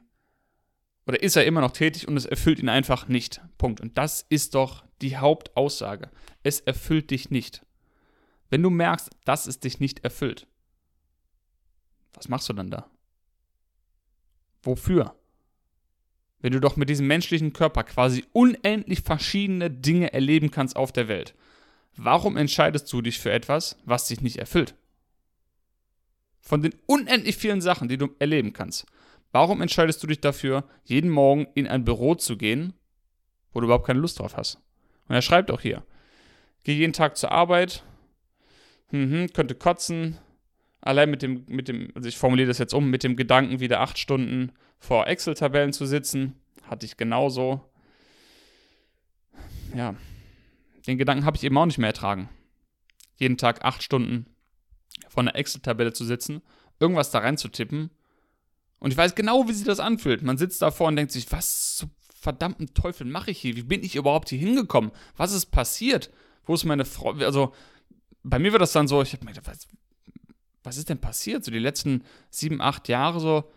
[1.06, 3.42] Oder ist er immer noch tätig und es erfüllt ihn einfach nicht.
[3.58, 3.82] Punkt.
[3.82, 6.10] Und das ist doch die Hauptaussage.
[6.44, 7.66] Es erfüllt dich nicht.
[8.50, 10.48] Wenn du merkst, dass es dich nicht erfüllt,
[12.14, 12.90] was machst du dann da?
[14.64, 15.16] Wofür?
[16.44, 21.08] Wenn du doch mit diesem menschlichen Körper quasi unendlich verschiedene Dinge erleben kannst auf der
[21.08, 21.34] Welt,
[21.96, 24.76] warum entscheidest du dich für etwas, was dich nicht erfüllt?
[26.42, 28.86] Von den unendlich vielen Sachen, die du erleben kannst,
[29.32, 32.74] warum entscheidest du dich dafür, jeden Morgen in ein Büro zu gehen,
[33.54, 34.56] wo du überhaupt keine Lust drauf hast?
[35.08, 35.86] Und er schreibt auch hier,
[36.66, 37.84] geh jeden Tag zur Arbeit,
[38.92, 40.18] mhm, könnte kotzen,
[40.82, 43.80] allein mit dem, mit dem, also ich formuliere das jetzt um, mit dem Gedanken, wieder
[43.80, 44.52] acht Stunden
[44.84, 47.62] vor Excel-Tabellen zu sitzen, hatte ich genauso.
[49.74, 49.96] Ja,
[50.86, 52.30] den Gedanken habe ich eben auch nicht mehr ertragen.
[53.16, 54.26] Jeden Tag acht Stunden
[55.08, 56.42] vor einer Excel-Tabelle zu sitzen,
[56.82, 57.92] irgendwas da reinzutippen.
[58.80, 60.22] Und ich weiß genau, wie sich das anfühlt.
[60.22, 63.56] Man sitzt davor und denkt sich, was zum verdammten Teufel mache ich hier?
[63.56, 64.92] Wie bin ich überhaupt hier hingekommen?
[65.16, 66.12] Was ist passiert?
[66.44, 67.12] Wo ist meine Frau?
[67.12, 67.54] Also,
[68.22, 69.66] bei mir war das dann so, ich habe mir gedacht, was,
[70.62, 71.46] was ist denn passiert?
[71.46, 73.50] So die letzten sieben, acht Jahre so,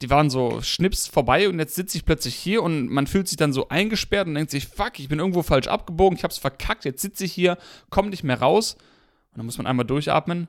[0.00, 3.36] die waren so schnips vorbei und jetzt sitze ich plötzlich hier und man fühlt sich
[3.36, 6.84] dann so eingesperrt und denkt sich, fuck, ich bin irgendwo falsch abgebogen, ich hab's verkackt,
[6.84, 7.58] jetzt sitze ich hier,
[7.90, 8.74] komme nicht mehr raus
[9.32, 10.48] Und dann muss man einmal durchatmen.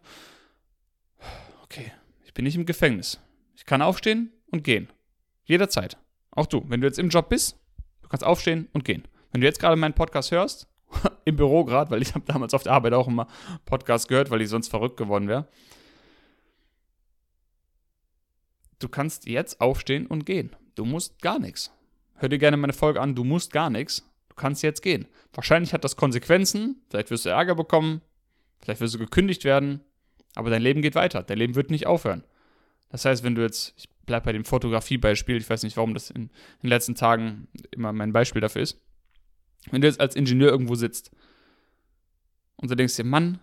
[1.64, 1.92] Okay,
[2.26, 3.20] ich bin nicht im Gefängnis.
[3.56, 4.88] Ich kann aufstehen und gehen.
[5.44, 5.98] Jederzeit.
[6.32, 7.58] Auch du, wenn du jetzt im Job bist,
[8.02, 9.06] du kannst aufstehen und gehen.
[9.32, 10.68] Wenn du jetzt gerade meinen Podcast hörst,
[11.26, 13.28] im Büro gerade, weil ich habe damals auf der Arbeit auch immer
[13.66, 15.48] Podcast gehört, weil ich sonst verrückt geworden wäre.
[18.82, 20.56] Du kannst jetzt aufstehen und gehen.
[20.76, 21.72] Du musst gar nichts.
[22.16, 24.04] Hör dir gerne meine Folge an, du musst gar nichts.
[24.30, 25.08] Du kannst jetzt gehen.
[25.34, 28.02] Wahrscheinlich hat das Konsequenzen, vielleicht wirst du Ärger bekommen,
[28.60, 29.82] vielleicht wirst du gekündigt werden,
[30.36, 31.22] aber dein Leben geht weiter.
[31.22, 32.24] Dein Leben wird nicht aufhören.
[32.90, 36.10] Das heißt, wenn du jetzt, ich bleibe bei dem Fotografiebeispiel, ich weiß nicht, warum das
[36.10, 36.32] in,
[36.64, 38.82] den letzten Tagen immer mein Beispiel dafür ist.
[39.70, 41.12] Wenn du jetzt als Ingenieur irgendwo sitzt
[42.56, 43.40] und du denkst dir, Mann,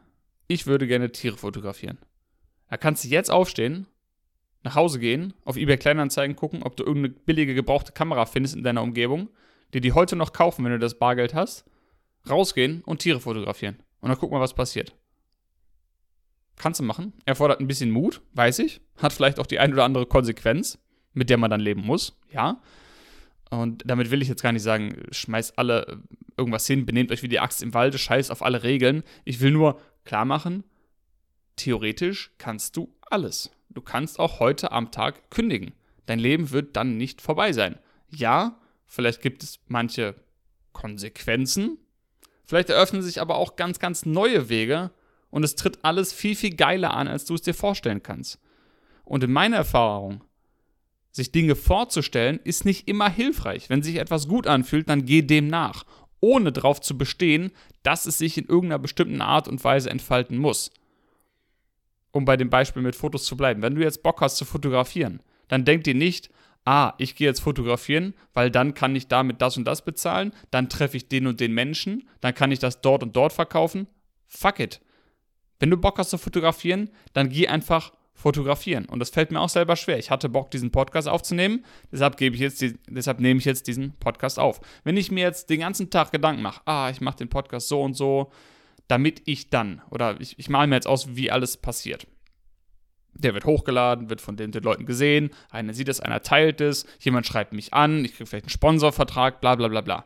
[0.49, 1.99] ich würde gerne Tiere fotografieren.
[2.69, 3.87] Da kannst du jetzt aufstehen,
[4.63, 8.63] nach Hause gehen, auf eBay Kleinanzeigen gucken, ob du irgendeine billige gebrauchte Kamera findest in
[8.63, 9.29] deiner Umgebung,
[9.73, 11.65] dir die heute noch kaufen, wenn du das Bargeld hast,
[12.29, 13.77] rausgehen und Tiere fotografieren.
[14.01, 14.95] Und dann guck mal, was passiert.
[16.57, 17.13] Kannst du machen.
[17.25, 18.81] Erfordert ein bisschen Mut, weiß ich.
[18.97, 20.79] Hat vielleicht auch die ein oder andere Konsequenz,
[21.13, 22.61] mit der man dann leben muss, ja.
[23.51, 26.03] Und damit will ich jetzt gar nicht sagen, schmeißt alle
[26.37, 29.03] irgendwas hin, benehmt euch wie die Axt im Walde, scheiß auf alle Regeln.
[29.25, 30.65] Ich will nur klar machen,
[31.57, 33.51] theoretisch kannst du alles.
[33.79, 35.73] Du kannst auch heute am Tag kündigen.
[36.07, 37.79] Dein Leben wird dann nicht vorbei sein.
[38.11, 40.17] Ja, vielleicht gibt es manche
[40.73, 41.79] Konsequenzen,
[42.45, 44.91] vielleicht eröffnen sich aber auch ganz, ganz neue Wege
[45.31, 48.41] und es tritt alles viel, viel geiler an, als du es dir vorstellen kannst.
[49.05, 50.25] Und in meiner Erfahrung
[51.13, 53.71] sich Dinge vorzustellen, ist nicht immer hilfreich.
[53.71, 55.85] Wenn sich etwas gut anfühlt, dann geh dem nach,
[56.19, 57.53] ohne darauf zu bestehen,
[57.85, 60.73] dass es sich in irgendeiner bestimmten Art und Weise entfalten muss.
[62.11, 63.63] Um bei dem Beispiel mit Fotos zu bleiben.
[63.63, 66.31] Wenn du jetzt Bock hast zu fotografieren, dann denk dir nicht,
[66.65, 70.69] ah, ich gehe jetzt fotografieren, weil dann kann ich damit das und das bezahlen, dann
[70.69, 73.87] treffe ich den und den Menschen, dann kann ich das dort und dort verkaufen.
[74.27, 74.81] Fuck it.
[75.59, 78.85] Wenn du Bock hast zu fotografieren, dann geh einfach fotografieren.
[78.87, 79.99] Und das fällt mir auch selber schwer.
[79.99, 83.67] Ich hatte Bock, diesen Podcast aufzunehmen, deshalb, gebe ich jetzt die, deshalb nehme ich jetzt
[83.67, 84.61] diesen Podcast auf.
[84.85, 87.81] Wenn ich mir jetzt den ganzen Tag Gedanken mache, ah, ich mache den Podcast so
[87.81, 88.31] und so,
[88.89, 92.07] damit ich dann, oder ich, ich male mir jetzt aus, wie alles passiert.
[93.15, 96.87] Der wird hochgeladen, wird von den, den Leuten gesehen, einer sieht es, einer teilt es,
[97.01, 100.05] jemand schreibt mich an, ich kriege vielleicht einen Sponsorvertrag, bla bla bla bla.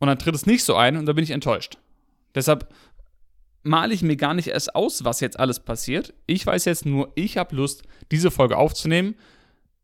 [0.00, 1.78] Und dann tritt es nicht so ein und da bin ich enttäuscht.
[2.34, 2.72] Deshalb
[3.62, 6.14] male ich mir gar nicht erst aus, was jetzt alles passiert.
[6.26, 9.14] Ich weiß jetzt nur, ich habe Lust, diese Folge aufzunehmen.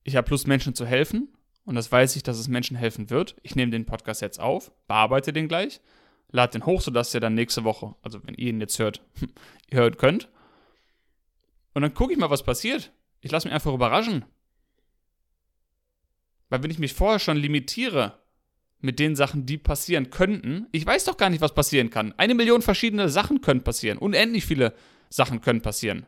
[0.03, 1.29] Ich habe Lust, Menschen zu helfen.
[1.65, 3.37] Und das weiß ich, dass es Menschen helfen wird.
[3.43, 5.81] Ich nehme den Podcast jetzt auf, bearbeite den gleich,
[6.31, 9.03] lade den hoch, sodass ihr dann nächste Woche, also wenn ihr ihn jetzt hört,
[9.71, 10.29] hören könnt.
[11.75, 12.93] Und dann gucke ich mal, was passiert.
[13.21, 14.25] Ich lasse mich einfach überraschen.
[16.49, 18.19] Weil wenn ich mich vorher schon limitiere,
[18.81, 20.67] mit den Sachen, die passieren könnten.
[20.73, 22.15] Ich weiß doch gar nicht, was passieren kann.
[22.17, 23.99] Eine Million verschiedene Sachen können passieren.
[23.99, 24.75] Unendlich viele
[25.11, 26.07] Sachen können passieren.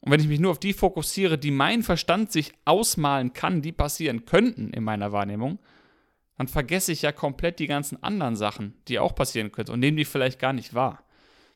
[0.00, 3.72] Und wenn ich mich nur auf die fokussiere, die mein Verstand sich ausmalen kann, die
[3.72, 5.58] passieren könnten in meiner Wahrnehmung,
[6.36, 9.96] dann vergesse ich ja komplett die ganzen anderen Sachen, die auch passieren könnten und nehme
[9.96, 11.04] die vielleicht gar nicht wahr.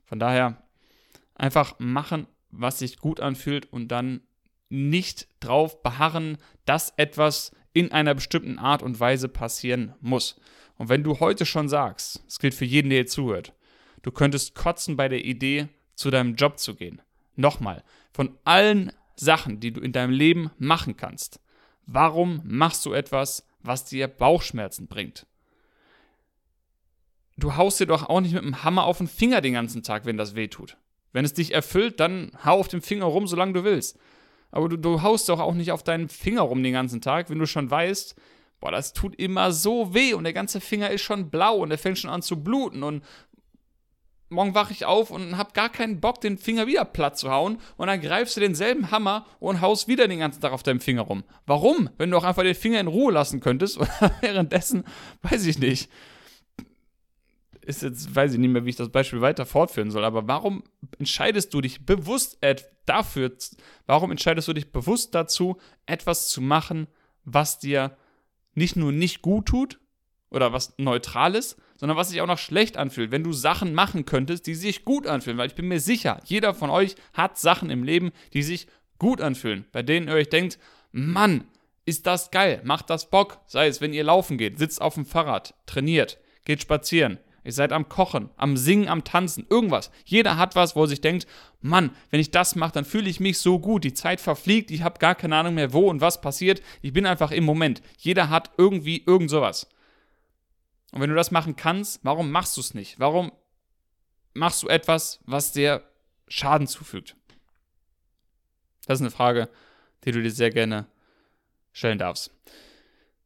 [0.04, 0.62] Von daher
[1.34, 4.20] einfach machen, was sich gut anfühlt und dann
[4.68, 10.40] nicht drauf beharren, dass etwas in einer bestimmten Art und Weise passieren muss.
[10.76, 13.54] Und wenn du heute schon sagst, es gilt für jeden, der hier zuhört,
[14.02, 17.00] du könntest kotzen bei der Idee, zu deinem Job zu gehen.
[17.36, 21.40] Nochmal, von allen Sachen, die du in deinem Leben machen kannst,
[21.86, 25.26] warum machst du etwas, was dir Bauchschmerzen bringt?
[27.36, 30.06] Du haust dir doch auch nicht mit dem Hammer auf den Finger den ganzen Tag,
[30.06, 30.78] wenn das weh tut.
[31.12, 33.98] Wenn es dich erfüllt, dann hau auf dem Finger rum, solange du willst.
[34.50, 37.38] Aber du, du haust doch auch nicht auf deinen Finger rum den ganzen Tag, wenn
[37.38, 38.16] du schon weißt,
[38.60, 41.78] boah, das tut immer so weh und der ganze Finger ist schon blau und der
[41.78, 43.04] fängt schon an zu bluten und
[44.28, 47.58] morgen wache ich auf und hab gar keinen Bock, den Finger wieder platt zu hauen
[47.76, 51.02] und dann greifst du denselben Hammer und haust wieder den ganzen Tag auf deinem Finger
[51.02, 51.24] rum.
[51.46, 51.90] Warum?
[51.98, 54.84] Wenn du auch einfach den Finger in Ruhe lassen könntest oder währenddessen,
[55.22, 55.90] weiß ich nicht,
[57.62, 60.62] ist jetzt, weiß ich nicht mehr, wie ich das Beispiel weiter fortführen soll, aber warum
[60.98, 62.38] entscheidest du dich bewusst
[62.86, 63.32] dafür,
[63.86, 66.86] warum entscheidest du dich bewusst dazu, etwas zu machen,
[67.24, 67.96] was dir
[68.54, 69.80] nicht nur nicht gut tut
[70.30, 74.04] oder was neutral ist, sondern was sich auch noch schlecht anfühlt, wenn du Sachen machen
[74.04, 77.70] könntest, die sich gut anfühlen, weil ich bin mir sicher, jeder von euch hat Sachen
[77.70, 78.66] im Leben, die sich
[78.98, 80.58] gut anfühlen, bei denen ihr euch denkt,
[80.92, 81.44] Mann,
[81.84, 85.06] ist das geil, macht das Bock, sei es, wenn ihr laufen geht, sitzt auf dem
[85.06, 89.92] Fahrrad, trainiert, geht spazieren, Ihr seid am Kochen, am Singen, am Tanzen, irgendwas.
[90.04, 91.28] Jeder hat was, wo er sich denkt,
[91.60, 93.84] Mann, wenn ich das mache, dann fühle ich mich so gut.
[93.84, 96.60] Die Zeit verfliegt, ich habe gar keine Ahnung mehr, wo und was passiert.
[96.82, 97.82] Ich bin einfach im Moment.
[97.98, 99.68] Jeder hat irgendwie irgend sowas.
[100.92, 102.98] Und wenn du das machen kannst, warum machst du es nicht?
[102.98, 103.32] Warum
[104.34, 105.82] machst du etwas, was dir
[106.28, 107.16] Schaden zufügt?
[108.86, 109.48] Das ist eine Frage,
[110.04, 110.86] die du dir sehr gerne
[111.72, 112.30] stellen darfst.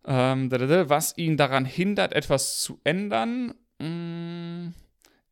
[0.04, 4.72] Ähm, was ihn daran hindert, etwas zu ändern, mm,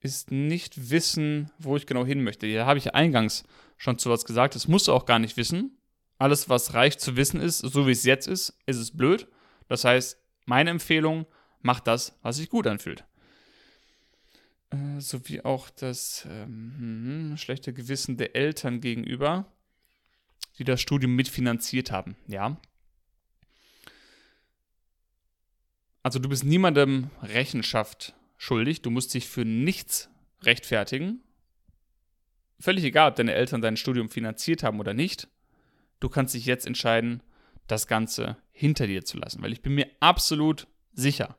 [0.00, 2.46] ist nicht wissen, wo ich genau hin möchte.
[2.46, 3.44] Hier habe ich eingangs
[3.76, 4.54] schon zu was gesagt.
[4.54, 5.78] Das musst du auch gar nicht wissen.
[6.18, 9.28] Alles, was reicht zu wissen ist, so wie es jetzt ist, ist es blöd.
[9.68, 11.26] Das heißt, meine Empfehlung,
[11.60, 13.04] mach das, was sich gut anfühlt.
[14.70, 16.74] Äh, sowie auch das ähm,
[17.30, 19.46] hm, schlechte Gewissen der Eltern gegenüber,
[20.58, 22.16] die das Studium mitfinanziert haben.
[22.26, 22.60] Ja,
[26.08, 30.08] Also du bist niemandem Rechenschaft schuldig, du musst dich für nichts
[30.42, 31.22] rechtfertigen.
[32.60, 35.28] Völlig egal, ob deine Eltern dein Studium finanziert haben oder nicht.
[36.00, 37.22] Du kannst dich jetzt entscheiden,
[37.66, 41.36] das Ganze hinter dir zu lassen, weil ich bin mir absolut sicher,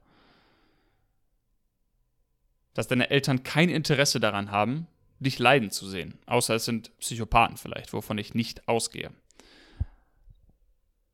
[2.74, 4.88] dass deine Eltern kein Interesse daran haben,
[5.20, 9.12] dich leiden zu sehen, außer es sind Psychopathen vielleicht, wovon ich nicht ausgehe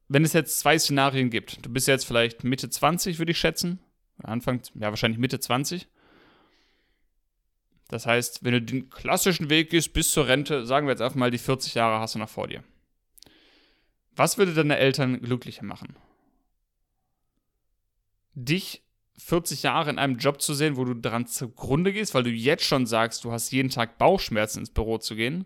[0.08, 3.80] wenn es jetzt zwei Szenarien gibt, du bist jetzt vielleicht Mitte 20, würde ich schätzen,
[4.24, 5.88] Anfang, ja, wahrscheinlich Mitte 20.
[7.88, 11.18] Das heißt, wenn du den klassischen Weg gehst bis zur Rente, sagen wir jetzt einfach
[11.18, 12.64] mal, die 40 Jahre hast du noch vor dir.
[14.16, 15.96] Was würde deine Eltern glücklicher machen?
[18.34, 18.84] Dich
[19.18, 22.66] 40 Jahre in einem Job zu sehen, wo du daran zugrunde gehst, weil du jetzt
[22.66, 25.46] schon sagst, du hast jeden Tag Bauchschmerzen ins Büro zu gehen,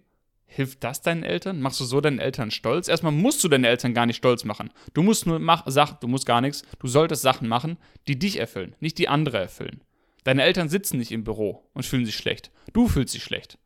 [0.51, 1.61] Hilft das deinen Eltern?
[1.61, 2.87] Machst du so deinen Eltern stolz?
[2.87, 4.71] Erstmal musst du deine Eltern gar nicht stolz machen.
[4.95, 6.63] Du musst nur mach, Sachen, du musst gar nichts.
[6.79, 7.77] Du solltest Sachen machen,
[8.07, 9.81] die dich erfüllen, nicht die andere erfüllen.
[10.23, 12.51] Deine Eltern sitzen nicht im Büro und fühlen sich schlecht.
[12.73, 13.59] Du fühlst dich schlecht.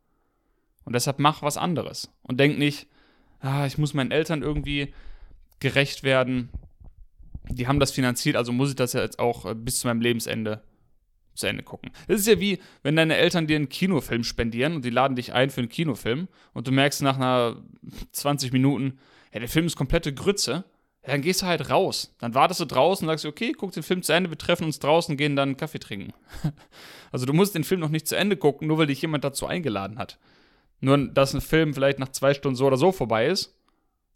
[0.83, 2.11] Und deshalb mach was anderes.
[2.21, 2.87] Und denk nicht,
[3.39, 4.93] ah, ich muss meinen Eltern irgendwie
[5.61, 6.49] gerecht werden.
[7.49, 10.01] Die haben das finanziert, also muss ich das ja jetzt auch äh, bis zu meinem
[10.01, 10.63] Lebensende
[11.35, 11.91] zu Ende gucken.
[12.07, 15.33] Das ist ja wie, wenn deine Eltern dir einen Kinofilm spendieren und die laden dich
[15.33, 17.57] ein für einen Kinofilm und du merkst nach einer
[18.11, 18.99] 20 Minuten,
[19.33, 20.63] ja, der Film ist komplette Grütze,
[21.05, 22.15] ja, dann gehst du halt raus.
[22.19, 24.79] Dann wartest du draußen und sagst, okay, guck den Film zu Ende, wir treffen uns
[24.79, 26.13] draußen, gehen dann einen Kaffee trinken.
[27.11, 29.47] also du musst den Film noch nicht zu Ende gucken, nur weil dich jemand dazu
[29.47, 30.17] eingeladen hat.
[30.79, 33.55] Nur, dass ein Film vielleicht nach zwei Stunden so oder so vorbei ist.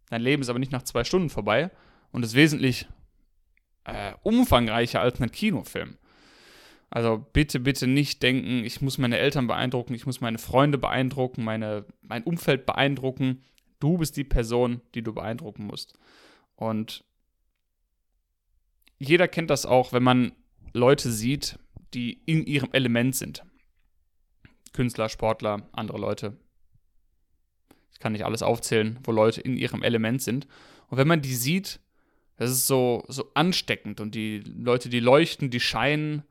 [0.09, 1.71] Dein Leben ist aber nicht nach zwei Stunden vorbei
[2.11, 2.87] und ist wesentlich
[3.87, 5.97] äh, umfangreicher als ein Kinofilm.
[6.89, 11.43] Also bitte, bitte nicht denken, ich muss meine Eltern beeindrucken, ich muss meine Freunde beeindrucken,
[11.43, 13.43] meine, mein Umfeld beeindrucken.
[13.79, 15.97] Du bist die Person, die du beeindrucken musst.
[16.55, 17.03] Und
[18.99, 20.31] jeder kennt das auch, wenn man
[20.73, 21.59] Leute sieht,
[21.93, 23.43] die in ihrem Element sind.
[24.73, 26.37] Künstler, Sportler, andere Leute.
[27.91, 30.47] Ich kann nicht alles aufzählen, wo Leute in ihrem Element sind.
[30.87, 31.79] Und wenn man die sieht,
[32.37, 36.23] das ist so, so ansteckend und die Leute, die leuchten, die scheinen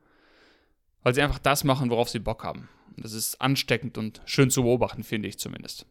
[1.07, 2.67] weil sie einfach das machen, worauf sie Bock haben.
[2.97, 5.85] Das ist ansteckend und schön zu beobachten, finde ich zumindest.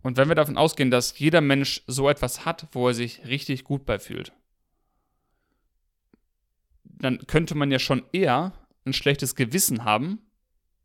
[0.00, 3.64] Und wenn wir davon ausgehen, dass jeder Mensch so etwas hat, wo er sich richtig
[3.64, 4.32] gut bei fühlt,
[6.84, 8.54] dann könnte man ja schon eher
[8.86, 10.20] ein schlechtes Gewissen haben,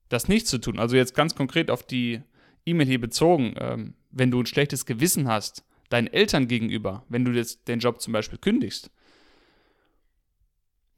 [0.10, 0.78] das nicht zu tun.
[0.78, 2.22] Also jetzt ganz konkret auf die
[2.66, 7.32] E-Mail hier bezogen, ähm, wenn du ein schlechtes Gewissen hast, deinen Eltern gegenüber, wenn du
[7.32, 8.90] jetzt den Job zum Beispiel kündigst,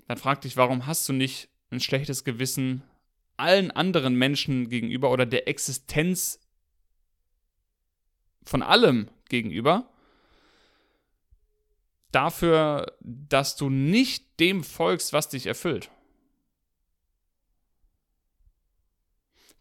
[0.08, 2.84] dann frag dich, warum hast du nicht ein schlechtes Gewissen
[3.38, 6.40] allen anderen Menschen gegenüber oder der Existenz
[8.44, 9.90] von allem gegenüber
[12.12, 15.90] dafür, dass du nicht dem folgst, was dich erfüllt.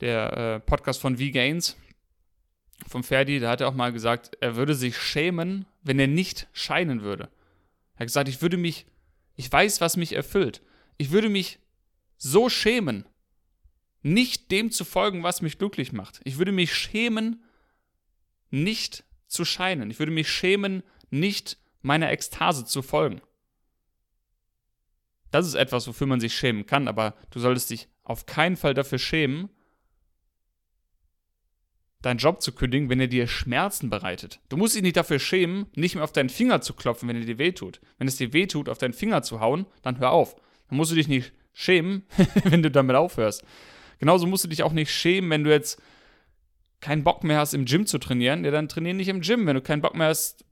[0.00, 1.76] Der äh, Podcast von V-Gains,
[2.88, 6.48] vom Ferdi, da hat er auch mal gesagt, er würde sich schämen, wenn er nicht
[6.52, 7.24] scheinen würde.
[7.94, 8.86] Er hat gesagt, ich würde mich,
[9.36, 10.62] ich weiß, was mich erfüllt.
[10.98, 11.58] Ich würde mich
[12.16, 13.06] so schämen,
[14.02, 16.20] nicht dem zu folgen, was mich glücklich macht.
[16.24, 17.42] Ich würde mich schämen,
[18.50, 19.90] nicht zu scheinen.
[19.90, 23.20] Ich würde mich schämen, nicht meiner Ekstase zu folgen.
[25.30, 28.74] Das ist etwas, wofür man sich schämen kann, aber du solltest dich auf keinen Fall
[28.74, 29.48] dafür schämen,
[32.02, 34.40] deinen Job zu kündigen, wenn er dir Schmerzen bereitet.
[34.48, 37.24] Du musst dich nicht dafür schämen, nicht mehr auf deinen Finger zu klopfen, wenn er
[37.24, 37.80] dir wehtut.
[37.98, 40.34] Wenn es dir wehtut, auf deinen Finger zu hauen, dann hör auf.
[40.68, 42.04] Dann musst du dich nicht schämen,
[42.44, 43.44] wenn du damit aufhörst.
[43.98, 45.80] Genauso musst du dich auch nicht schämen, wenn du jetzt
[46.80, 48.44] keinen Bock mehr hast, im Gym zu trainieren.
[48.44, 49.46] Ja, dann trainier nicht im Gym.
[49.46, 50.44] Wenn du keinen Bock mehr hast,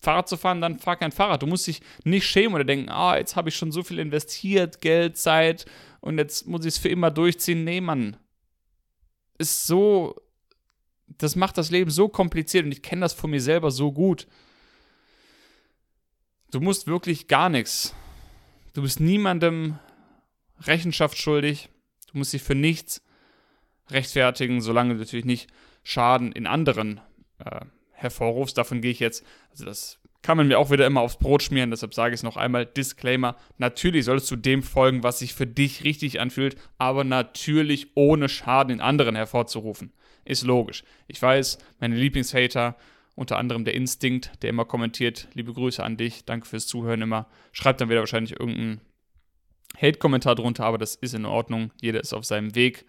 [0.00, 1.42] Fahrrad zu fahren, dann fahr kein Fahrrad.
[1.42, 4.80] Du musst dich nicht schämen oder denken, ah, jetzt habe ich schon so viel investiert,
[4.80, 5.64] Geld, Zeit
[6.00, 7.64] und jetzt muss ich es für immer durchziehen.
[7.64, 8.16] Nee, Mann.
[9.38, 10.16] Ist so,
[11.18, 14.26] das macht das Leben so kompliziert und ich kenne das von mir selber so gut.
[16.50, 17.94] Du musst wirklich gar nichts.
[18.74, 19.78] Du bist niemandem
[20.60, 21.68] Rechenschaft schuldig.
[22.10, 23.02] Du musst dich für nichts
[23.90, 25.50] rechtfertigen, solange du natürlich nicht
[25.82, 27.00] Schaden in anderen
[27.38, 27.60] äh,
[27.92, 28.56] hervorrufst.
[28.56, 31.70] Davon gehe ich jetzt, also das kann man mir auch wieder immer aufs Brot schmieren,
[31.70, 35.46] deshalb sage ich es noch einmal, Disclaimer, natürlich solltest du dem folgen, was sich für
[35.46, 39.92] dich richtig anfühlt, aber natürlich ohne Schaden in anderen hervorzurufen.
[40.28, 40.84] Ist logisch.
[41.06, 42.76] Ich weiß, meine Lieblingshater,
[43.14, 47.28] unter anderem der Instinkt, der immer kommentiert, liebe Grüße an dich, danke fürs Zuhören immer,
[47.52, 48.82] schreibt dann wieder wahrscheinlich irgendeinen
[49.80, 52.84] Hate-Kommentar drunter, aber das ist in Ordnung, jeder ist auf seinem Weg.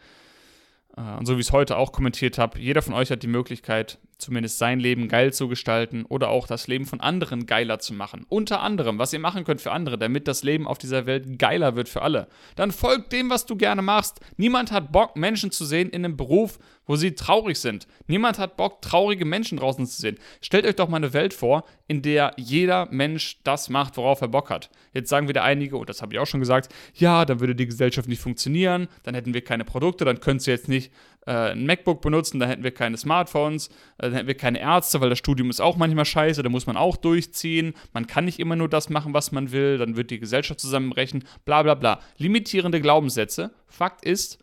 [0.97, 3.27] Äh, und so wie ich es heute auch kommentiert habe, jeder von euch hat die
[3.27, 7.93] Möglichkeit, zumindest sein Leben geil zu gestalten oder auch das Leben von anderen geiler zu
[7.93, 8.26] machen.
[8.30, 11.76] Unter anderem, was ihr machen könnt für andere, damit das Leben auf dieser Welt geiler
[11.76, 12.28] wird für alle.
[12.55, 14.20] Dann folgt dem, was du gerne machst.
[14.38, 17.88] Niemand hat Bock, Menschen zu sehen in einem Beruf, wo sie traurig sind.
[18.07, 20.17] Niemand hat Bock, traurige Menschen draußen zu sehen.
[20.41, 24.28] Stellt euch doch mal eine Welt vor, in der jeder Mensch das macht, worauf er
[24.28, 24.72] Bock hat.
[24.91, 27.67] Jetzt sagen wieder einige, und das habe ich auch schon gesagt, ja, dann würde die
[27.67, 30.91] Gesellschaft nicht funktionieren, dann hätten wir keine Produkte, dann könntest du jetzt nicht
[31.28, 35.01] äh, ein MacBook benutzen, dann hätten wir keine Smartphones, äh, dann hätten wir keine Ärzte,
[35.01, 37.74] weil das Studium ist auch manchmal scheiße, da muss man auch durchziehen.
[37.93, 41.24] Man kann nicht immer nur das machen, was man will, dann wird die Gesellschaft zusammenbrechen,
[41.45, 41.99] bla bla bla.
[42.18, 43.51] Limitierende Glaubenssätze.
[43.68, 44.39] Fakt ist,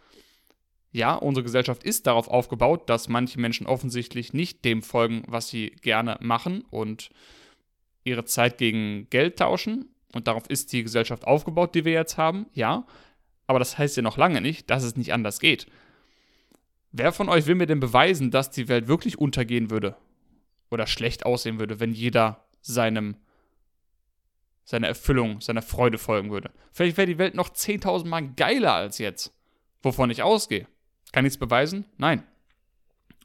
[0.93, 5.71] ja, unsere Gesellschaft ist darauf aufgebaut, dass manche Menschen offensichtlich nicht dem folgen, was sie
[5.83, 7.11] gerne machen und
[8.05, 9.91] ihre Zeit gegen Geld tauschen.
[10.15, 12.87] Und darauf ist die Gesellschaft aufgebaut, die wir jetzt haben, ja.
[13.47, 15.67] Aber das heißt ja noch lange nicht, dass es nicht anders geht.
[16.99, 19.97] Wer von euch will mir denn beweisen, dass die Welt wirklich untergehen würde?
[20.71, 23.17] Oder schlecht aussehen würde, wenn jeder seinem,
[24.65, 26.51] seiner Erfüllung, seiner Freude folgen würde?
[26.73, 29.35] Vielleicht wäre die Welt noch 10.000 Mal geiler als jetzt.
[29.83, 30.67] Wovon ich ausgehe.
[31.13, 31.85] Kann ich es beweisen?
[31.99, 32.23] Nein.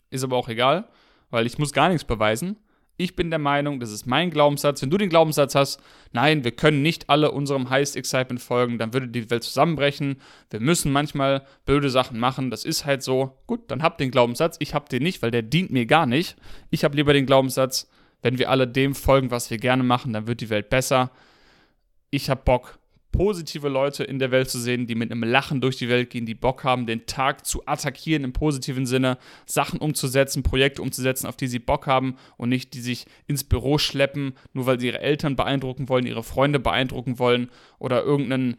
[0.09, 0.89] Ist aber auch egal,
[1.30, 2.57] weil ich muss gar nichts beweisen.
[3.02, 4.80] Ich bin der Meinung, das ist mein Glaubenssatz.
[4.84, 5.82] Wenn du den Glaubenssatz hast,
[6.12, 10.18] nein, wir können nicht alle unserem Highest Excitement folgen, dann würde die Welt zusammenbrechen.
[10.52, 13.39] Wir müssen manchmal blöde Sachen machen, das ist halt so.
[13.47, 14.58] Gut, dann habt den Glaubenssatz.
[14.60, 16.36] Ich hab den nicht, weil der dient mir gar nicht.
[16.70, 17.89] Ich habe lieber den Glaubenssatz,
[18.22, 21.10] wenn wir alle dem folgen, was wir gerne machen, dann wird die Welt besser.
[22.12, 22.78] Ich hab Bock,
[23.12, 26.26] positive Leute in der Welt zu sehen, die mit einem Lachen durch die Welt gehen,
[26.26, 31.36] die Bock haben, den Tag zu attackieren im positiven Sinne, Sachen umzusetzen, Projekte umzusetzen, auf
[31.36, 35.01] die sie Bock haben und nicht die sich ins Büro schleppen, nur weil sie ihre
[35.01, 37.49] Eltern beeindrucken wollen, ihre Freunde beeindrucken wollen
[37.80, 38.57] oder irgendeinen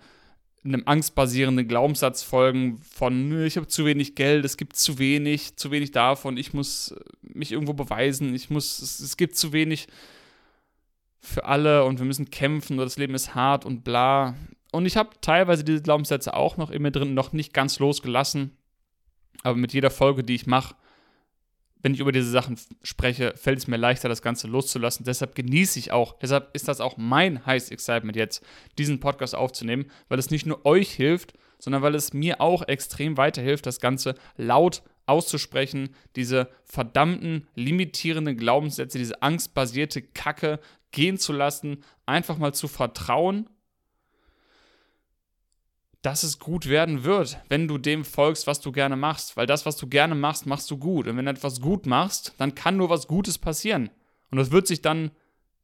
[0.64, 5.70] einem angstbasierenden Glaubenssatz folgen von ich habe zu wenig Geld, es gibt zu wenig, zu
[5.70, 9.88] wenig davon, ich muss mich irgendwo beweisen, ich muss es, es gibt zu wenig
[11.22, 14.34] für alle und wir müssen kämpfen oder das Leben ist hart und bla.
[14.72, 18.56] Und ich habe teilweise diese Glaubenssätze auch noch in mir drin, noch nicht ganz losgelassen.
[19.42, 20.74] Aber mit jeder Folge, die ich mache,
[21.82, 25.04] wenn ich über diese Sachen spreche, fällt es mir leichter, das Ganze loszulassen.
[25.04, 28.44] Deshalb genieße ich auch, deshalb ist das auch mein Highest Excitement jetzt,
[28.78, 33.16] diesen Podcast aufzunehmen, weil es nicht nur euch hilft, sondern weil es mir auch extrem
[33.16, 40.58] weiterhilft, das Ganze laut auszusprechen, diese verdammten limitierenden Glaubenssätze, diese angstbasierte Kacke,
[40.90, 43.48] gehen zu lassen, einfach mal zu vertrauen,
[46.02, 49.36] dass es gut werden wird, wenn du dem folgst, was du gerne machst.
[49.36, 51.06] Weil das, was du gerne machst, machst du gut.
[51.06, 53.90] Und wenn du etwas gut machst, dann kann nur was Gutes passieren.
[54.30, 55.12] Und das wird sich dann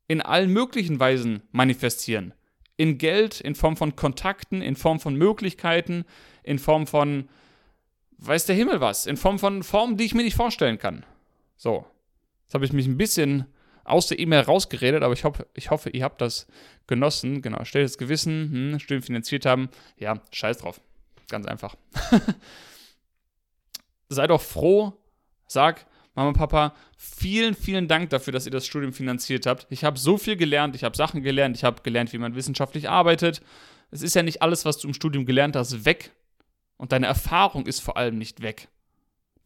[0.07, 2.35] in allen möglichen Weisen manifestieren.
[2.77, 6.05] In Geld, in Form von Kontakten, in Form von Möglichkeiten,
[6.45, 7.29] in Form von,
[8.19, 11.05] weiß der Himmel was, in Form von Formen, die ich mir nicht vorstellen kann.
[11.57, 11.87] So.
[12.45, 13.47] Jetzt habe ich mich ein bisschen
[13.85, 16.47] aus der E-Mail rausgeredet, aber ich, hoffe, ich hoffe, ihr habt das
[16.87, 17.43] genossen.
[17.43, 19.69] Genau, stilles Gewissen, hm, Stimmen finanziert haben.
[19.97, 20.81] Ja, scheiß drauf.
[21.29, 21.77] Ganz einfach.
[24.09, 24.95] Sei doch froh,
[25.47, 29.67] sag, Mama, Papa, vielen, vielen Dank dafür, dass ihr das Studium finanziert habt.
[29.71, 32.89] Ich habe so viel gelernt, ich habe Sachen gelernt, ich habe gelernt, wie man wissenschaftlich
[32.89, 33.43] arbeitet.
[33.91, 36.13] Es ist ja nicht alles, was du im Studium gelernt hast, weg.
[36.79, 38.69] Und deine Erfahrung ist vor allem nicht weg.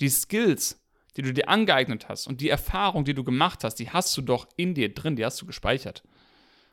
[0.01, 0.81] Die Skills,
[1.17, 4.23] die du dir angeeignet hast und die Erfahrung, die du gemacht hast, die hast du
[4.23, 6.03] doch in dir drin, die hast du gespeichert.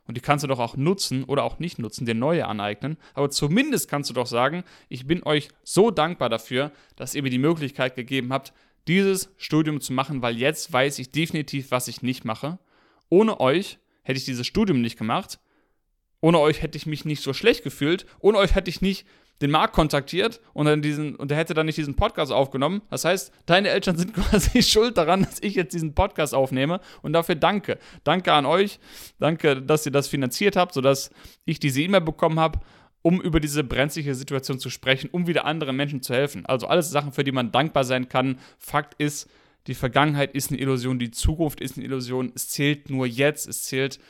[0.06, 2.96] Und die kannst du doch auch nutzen oder auch nicht nutzen, dir neue aneignen.
[3.14, 7.30] Aber zumindest kannst du doch sagen, ich bin euch so dankbar dafür, dass ihr mir
[7.30, 8.52] die Möglichkeit gegeben habt,
[8.88, 12.58] dieses Studium zu machen, weil jetzt weiß ich definitiv, was ich nicht mache.
[13.08, 15.38] Ohne euch hätte ich dieses Studium nicht gemacht.
[16.20, 18.06] Ohne euch hätte ich mich nicht so schlecht gefühlt.
[18.18, 19.06] Ohne euch hätte ich nicht
[19.40, 22.82] den Marc kontaktiert und dann diesen und der hätte dann nicht diesen Podcast aufgenommen.
[22.90, 27.12] Das heißt, deine Eltern sind quasi schuld daran, dass ich jetzt diesen Podcast aufnehme und
[27.12, 27.78] dafür danke.
[28.04, 28.78] Danke an euch.
[29.18, 31.10] Danke, dass ihr das finanziert habt, sodass
[31.44, 32.60] ich diese E-Mail bekommen habe,
[33.02, 36.44] um über diese brenzliche Situation zu sprechen, um wieder anderen Menschen zu helfen.
[36.44, 38.38] Also alles Sachen, für die man dankbar sein kann.
[38.58, 39.30] Fakt ist,
[39.66, 42.32] die Vergangenheit ist eine Illusion, die Zukunft ist eine Illusion.
[42.34, 44.00] Es zählt nur jetzt, es zählt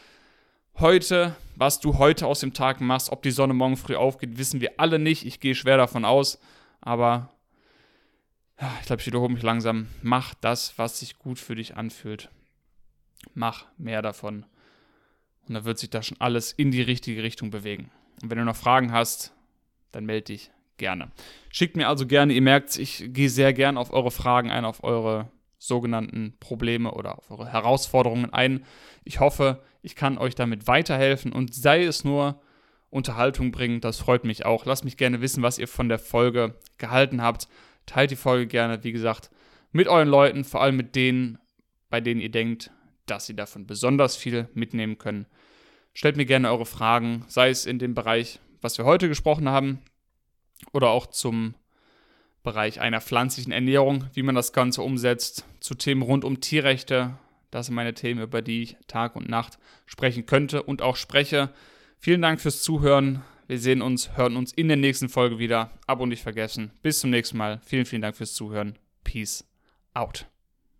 [0.78, 4.60] heute, was du heute aus dem Tag machst, ob die Sonne morgen früh aufgeht, wissen
[4.60, 5.26] wir alle nicht.
[5.26, 6.38] Ich gehe schwer davon aus.
[6.80, 7.30] Aber
[8.80, 9.88] ich glaube, ich wiederhole mich langsam.
[10.02, 12.30] Mach das, was sich gut für dich anfühlt.
[13.34, 14.44] Mach mehr davon.
[15.46, 17.90] Und dann wird sich da schon alles in die richtige Richtung bewegen.
[18.22, 19.32] Und wenn du noch Fragen hast,
[19.92, 21.10] dann melde dich gerne.
[21.50, 24.84] Schickt mir also gerne, ihr merkt, ich gehe sehr gerne auf eure Fragen ein, auf
[24.84, 28.64] eure sogenannten Probleme oder auf eure Herausforderungen ein.
[29.04, 32.40] Ich hoffe, ich kann euch damit weiterhelfen und sei es nur
[32.90, 34.66] Unterhaltung bringen, das freut mich auch.
[34.66, 37.48] Lasst mich gerne wissen, was ihr von der Folge gehalten habt.
[37.86, 39.30] Teilt die Folge gerne, wie gesagt,
[39.72, 41.38] mit euren Leuten, vor allem mit denen,
[41.88, 42.70] bei denen ihr denkt,
[43.06, 45.26] dass sie davon besonders viel mitnehmen können.
[45.92, 49.80] Stellt mir gerne eure Fragen, sei es in dem Bereich, was wir heute gesprochen haben,
[50.72, 51.54] oder auch zum
[52.42, 57.18] Bereich einer pflanzlichen Ernährung, wie man das Ganze umsetzt, zu Themen rund um Tierrechte.
[57.50, 61.50] Das sind meine Themen, über die ich Tag und Nacht sprechen könnte und auch spreche.
[61.98, 63.22] Vielen Dank fürs Zuhören.
[63.46, 65.72] Wir sehen uns, hören uns in der nächsten Folge wieder.
[65.86, 66.70] Abo nicht vergessen.
[66.82, 67.60] Bis zum nächsten Mal.
[67.64, 68.78] Vielen, vielen Dank fürs Zuhören.
[69.02, 69.44] Peace
[69.92, 70.26] out.